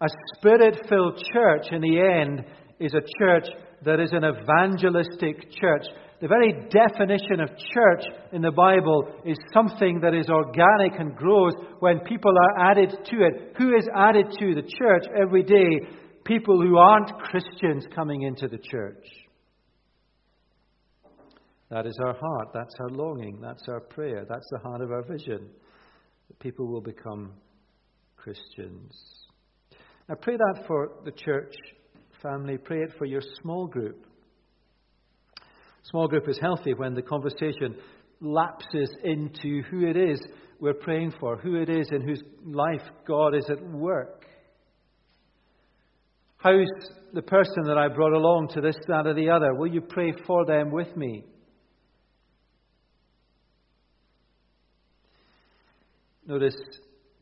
A 0.00 0.08
spirit 0.36 0.86
filled 0.88 1.20
church, 1.32 1.66
in 1.72 1.80
the 1.80 2.00
end, 2.00 2.44
is 2.78 2.94
a 2.94 3.02
church 3.18 3.46
that 3.84 4.00
is 4.00 4.10
an 4.12 4.24
evangelistic 4.24 5.50
church. 5.60 5.86
The 6.20 6.28
very 6.28 6.52
definition 6.70 7.40
of 7.40 7.48
church 7.72 8.04
in 8.32 8.42
the 8.42 8.50
Bible 8.50 9.12
is 9.24 9.36
something 9.52 10.00
that 10.00 10.14
is 10.14 10.28
organic 10.28 10.98
and 10.98 11.14
grows 11.16 11.52
when 11.80 12.00
people 12.00 12.32
are 12.32 12.70
added 12.70 12.90
to 12.90 13.16
it. 13.16 13.54
Who 13.56 13.76
is 13.76 13.88
added 13.94 14.26
to 14.38 14.54
the 14.54 14.68
church 14.78 15.04
every 15.20 15.42
day? 15.42 15.86
People 16.24 16.60
who 16.60 16.76
aren't 16.76 17.10
Christians 17.20 17.86
coming 17.94 18.22
into 18.22 18.48
the 18.48 18.58
church. 18.58 19.04
That 21.70 21.86
is 21.86 21.98
our 22.02 22.14
heart. 22.14 22.48
That's 22.54 22.74
our 22.80 22.88
longing. 22.88 23.40
That's 23.40 23.68
our 23.68 23.80
prayer. 23.80 24.24
That's 24.28 24.48
the 24.50 24.58
heart 24.58 24.80
of 24.80 24.90
our 24.90 25.02
vision. 25.02 25.48
That 26.28 26.38
people 26.38 26.66
will 26.66 26.80
become 26.80 27.32
Christians. 28.16 28.94
Now, 30.08 30.14
pray 30.20 30.36
that 30.36 30.64
for 30.66 30.92
the 31.04 31.12
church 31.12 31.54
family. 32.22 32.56
Pray 32.58 32.82
it 32.82 32.92
for 32.98 33.04
your 33.04 33.22
small 33.42 33.66
group. 33.66 34.06
Small 35.82 36.08
group 36.08 36.28
is 36.28 36.38
healthy 36.40 36.74
when 36.74 36.94
the 36.94 37.02
conversation 37.02 37.76
lapses 38.20 38.90
into 39.04 39.62
who 39.70 39.86
it 39.86 39.96
is 39.96 40.20
we're 40.60 40.74
praying 40.74 41.14
for, 41.20 41.36
who 41.36 41.54
it 41.54 41.68
is 41.68 41.88
in 41.92 42.02
whose 42.02 42.22
life 42.44 42.82
God 43.06 43.34
is 43.34 43.48
at 43.48 43.62
work. 43.62 44.26
How's 46.38 46.66
the 47.12 47.22
person 47.22 47.64
that 47.66 47.78
I 47.78 47.88
brought 47.88 48.12
along 48.12 48.48
to 48.54 48.60
this, 48.60 48.76
that, 48.88 49.06
or 49.06 49.14
the 49.14 49.30
other? 49.30 49.54
Will 49.54 49.72
you 49.72 49.80
pray 49.80 50.12
for 50.26 50.44
them 50.44 50.70
with 50.70 50.96
me? 50.96 51.24
Notice 56.28 56.56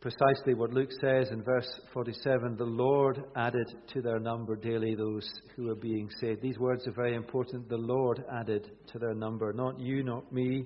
precisely 0.01 0.55
what 0.55 0.73
Luke 0.73 0.91
says 1.01 1.31
in 1.31 1.41
verse 1.45 1.69
47 1.95 2.57
the 2.57 2.65
Lord 2.65 3.23
added 3.37 3.73
to 3.93 4.03
their 4.03 4.19
number 4.19 4.57
daily 4.57 4.97
those 4.97 5.25
who 5.55 5.71
are 5.71 5.77
being 5.77 6.11
saved. 6.21 6.43
These 6.43 6.59
words 6.59 6.89
are 6.89 6.93
very 6.93 7.15
important. 7.15 7.69
The 7.69 7.77
Lord 7.77 8.25
added 8.41 8.69
to 8.89 8.99
their 8.99 9.15
number. 9.15 9.53
Not 9.53 9.79
you, 9.79 10.03
not 10.03 10.33
me, 10.33 10.65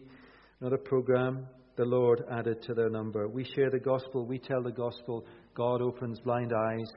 not 0.62 0.72
a 0.72 0.78
program. 0.78 1.48
The 1.76 1.84
Lord 1.84 2.22
added 2.32 2.62
to 2.62 2.72
their 2.72 2.88
number. 2.88 3.28
We 3.28 3.44
share 3.44 3.68
the 3.70 3.78
gospel, 3.78 4.24
we 4.24 4.38
tell 4.38 4.62
the 4.62 4.72
gospel. 4.72 5.26
God 5.54 5.82
opens 5.82 6.18
blind 6.20 6.52
eyes, 6.54 6.90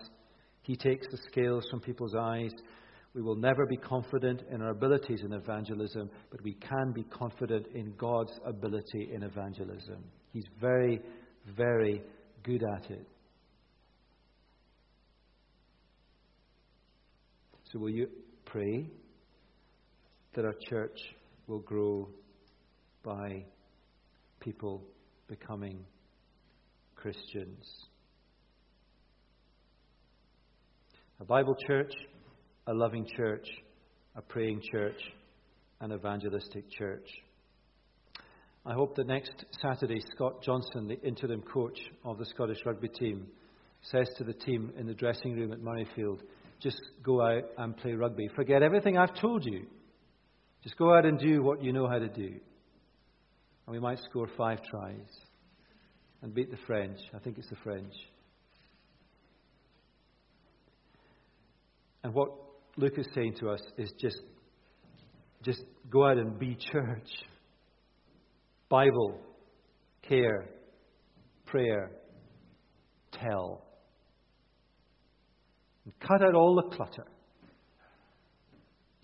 He 0.61 0.77
takes 0.77 1.07
the 1.11 1.19
scales 1.29 1.65
from 1.69 1.81
people's 1.81 2.15
eyes. 2.15 2.53
We 3.13 3.21
will 3.21 3.35
never 3.35 3.65
be 3.65 3.77
confident 3.77 4.43
in 4.49 4.61
our 4.61 4.71
abilities 4.71 5.23
in 5.25 5.33
evangelism, 5.33 6.09
but 6.31 6.41
we 6.41 6.53
can 6.53 6.93
be 6.93 7.03
confident 7.03 7.67
in 7.75 7.93
God's 7.97 8.31
ability 8.45 9.09
in 9.13 9.23
evangelism. 9.23 10.03
He's 10.31 10.47
very, 10.59 10.99
very 11.45 12.01
good 12.43 12.63
at 12.63 12.89
it. 12.91 13.07
So, 17.71 17.79
will 17.79 17.89
you 17.89 18.07
pray 18.45 18.87
that 20.35 20.45
our 20.45 20.55
church 20.69 20.97
will 21.47 21.59
grow 21.59 22.07
by 23.03 23.45
people 24.39 24.83
becoming 25.27 25.83
Christians? 26.95 27.65
A 31.19 31.25
Bible 31.25 31.55
church, 31.67 31.91
a 32.67 32.73
loving 32.73 33.07
church, 33.17 33.47
a 34.15 34.21
praying 34.21 34.61
church, 34.71 34.99
an 35.81 35.91
evangelistic 35.91 36.69
church. 36.69 37.07
I 38.65 38.73
hope 38.73 38.95
that 38.95 39.07
next 39.07 39.45
Saturday, 39.61 40.01
Scott 40.15 40.41
Johnson, 40.41 40.87
the 40.87 41.01
interim 41.01 41.41
coach 41.41 41.79
of 42.05 42.17
the 42.17 42.25
Scottish 42.25 42.59
rugby 42.65 42.87
team, 42.87 43.27
says 43.81 44.07
to 44.17 44.23
the 44.23 44.33
team 44.33 44.71
in 44.77 44.87
the 44.87 44.93
dressing 44.93 45.35
room 45.35 45.51
at 45.51 45.59
Murrayfield, 45.59 46.21
just 46.61 46.79
go 47.03 47.21
out 47.21 47.43
and 47.57 47.75
play 47.75 47.93
rugby. 47.93 48.29
Forget 48.35 48.63
everything 48.63 48.97
I've 48.97 49.19
told 49.19 49.43
you. 49.43 49.65
Just 50.63 50.77
go 50.77 50.95
out 50.95 51.05
and 51.05 51.19
do 51.19 51.43
what 51.43 51.61
you 51.61 51.73
know 51.73 51.89
how 51.89 51.99
to 51.99 52.07
do. 52.07 52.29
And 53.65 53.73
we 53.73 53.79
might 53.79 53.99
score 54.09 54.29
five 54.37 54.59
tries 54.63 55.09
and 56.21 56.33
beat 56.33 56.49
the 56.49 56.57
French. 56.65 56.99
I 57.13 57.19
think 57.19 57.37
it's 57.37 57.49
the 57.49 57.57
French. 57.63 57.93
And 62.03 62.13
what 62.13 62.31
Luke 62.77 62.97
is 62.97 63.07
saying 63.13 63.35
to 63.41 63.49
us 63.49 63.61
is 63.77 63.91
just, 63.99 64.21
just 65.43 65.61
go 65.89 66.05
out 66.05 66.17
and 66.17 66.39
be 66.39 66.57
church. 66.71 67.09
Bible, 68.73 69.19
care, 70.01 70.49
prayer, 71.45 71.91
tell. 73.11 73.63
And 75.85 75.93
cut 75.99 76.23
out 76.23 76.33
all 76.33 76.55
the 76.55 76.75
clutter. 76.75 77.05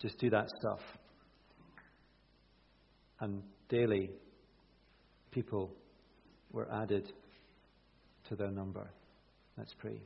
Just 0.01 0.17
do 0.17 0.31
that 0.31 0.47
stuff. 0.59 0.79
And 3.19 3.43
daily, 3.69 4.09
people 5.29 5.69
were 6.51 6.67
added 6.73 7.13
to 8.27 8.35
their 8.35 8.49
number. 8.49 8.89
Let's 9.55 9.75
pray. 9.79 10.01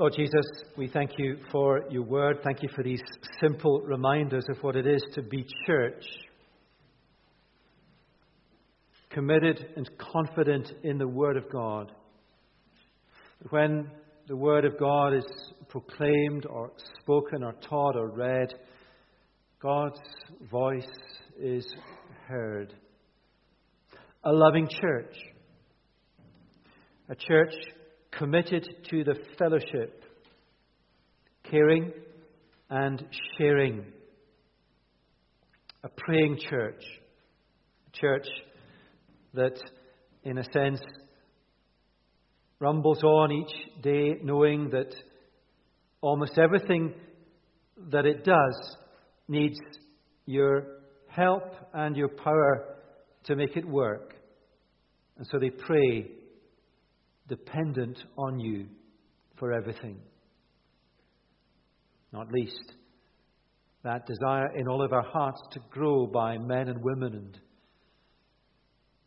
Lord 0.00 0.14
Jesus, 0.16 0.46
we 0.78 0.88
thank 0.88 1.10
you 1.18 1.36
for 1.52 1.82
your 1.90 2.04
word. 2.04 2.38
Thank 2.42 2.62
you 2.62 2.70
for 2.74 2.82
these 2.82 3.02
simple 3.38 3.82
reminders 3.82 4.46
of 4.48 4.56
what 4.62 4.74
it 4.74 4.86
is 4.86 5.04
to 5.12 5.20
be 5.20 5.44
church. 5.66 6.02
Committed 9.10 9.62
and 9.76 9.90
confident 9.98 10.72
in 10.84 10.96
the 10.96 11.06
word 11.06 11.36
of 11.36 11.52
God. 11.52 11.92
When 13.50 13.90
the 14.26 14.36
word 14.36 14.64
of 14.64 14.78
God 14.78 15.12
is 15.12 15.26
proclaimed 15.68 16.46
or 16.46 16.72
spoken 17.02 17.44
or 17.44 17.52
taught 17.68 17.94
or 17.94 18.08
read, 18.08 18.54
God's 19.60 20.00
voice 20.50 20.88
is 21.38 21.66
heard. 22.26 22.72
A 24.24 24.32
loving 24.32 24.66
church. 24.66 25.14
A 27.10 27.14
church 27.14 27.52
committed 28.10 28.68
to 28.90 29.04
the 29.04 29.14
fellowship, 29.38 30.04
caring 31.44 31.92
and 32.68 33.04
sharing. 33.36 33.84
A 35.82 35.88
praying 35.88 36.38
church, 36.50 36.82
a 37.88 37.96
church 37.96 38.26
that, 39.32 39.58
in 40.24 40.36
a 40.36 40.44
sense, 40.52 40.80
rumbles 42.58 43.02
on 43.02 43.32
each 43.32 43.82
day 43.82 44.16
knowing 44.22 44.68
that 44.70 44.94
almost 46.02 46.38
everything 46.38 46.92
that 47.90 48.04
it 48.04 48.24
does 48.24 48.76
needs 49.28 49.58
your 50.26 50.80
help 51.08 51.44
and 51.72 51.96
your 51.96 52.08
power 52.08 52.76
to 53.24 53.36
make 53.36 53.56
it 53.56 53.66
work. 53.66 54.14
And 55.16 55.26
so 55.30 55.38
they 55.38 55.50
pray 55.50 56.10
dependent 57.30 57.96
on 58.18 58.38
you 58.38 58.66
for 59.38 59.52
everything. 59.54 59.96
Not 62.12 62.30
least, 62.30 62.74
that 63.84 64.06
desire 64.06 64.54
in 64.56 64.68
all 64.68 64.84
of 64.84 64.92
our 64.92 65.08
hearts 65.10 65.40
to 65.52 65.60
grow 65.70 66.06
by 66.06 66.36
men 66.36 66.68
and 66.68 66.82
women 66.82 67.14
and 67.14 67.40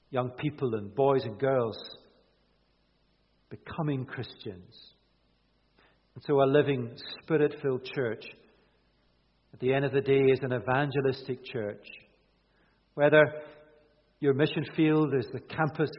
young 0.09 0.29
people 0.31 0.73
and 0.75 0.95
boys 0.95 1.23
and 1.25 1.37
girls 1.37 1.77
becoming 3.49 4.05
Christians. 4.05 4.73
And 6.15 6.23
so, 6.25 6.41
a 6.41 6.45
living, 6.45 6.95
spirit 7.21 7.55
filled 7.61 7.83
church, 7.83 8.23
at 9.53 9.59
the 9.59 9.73
end 9.73 9.85
of 9.85 9.91
the 9.91 10.01
day, 10.01 10.21
is 10.31 10.39
an 10.41 10.53
evangelistic 10.53 11.43
church. 11.45 11.85
Whether 12.95 13.23
your 14.19 14.33
mission 14.33 14.65
field 14.75 15.13
is 15.13 15.25
the 15.33 15.39
campus 15.39 15.89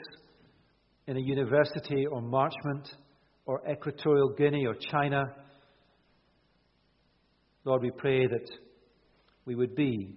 in 1.07 1.17
a 1.17 1.21
university 1.21 2.07
or 2.07 2.21
Marchmont 2.21 2.88
or 3.47 3.61
Equatorial 3.71 4.35
Guinea 4.37 4.67
or 4.67 4.75
China. 4.75 5.25
Lord, 7.64 7.83
we 7.83 7.90
pray 7.90 8.27
that 8.27 8.51
we 9.45 9.55
would 9.55 9.75
be 9.75 10.17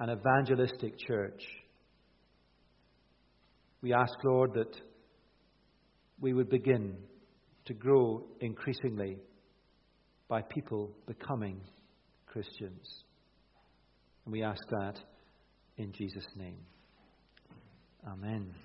an 0.00 0.10
evangelistic 0.10 0.98
church. 0.98 1.42
We 3.82 3.92
ask, 3.92 4.12
Lord, 4.24 4.54
that 4.54 4.74
we 6.20 6.32
would 6.32 6.48
begin 6.48 6.96
to 7.66 7.74
grow 7.74 8.24
increasingly 8.40 9.18
by 10.28 10.42
people 10.42 10.90
becoming 11.06 11.60
Christians. 12.26 13.04
And 14.24 14.32
we 14.32 14.42
ask 14.42 14.60
that 14.70 14.98
in 15.76 15.92
Jesus' 15.92 16.26
name. 16.36 16.58
Amen. 18.06 18.63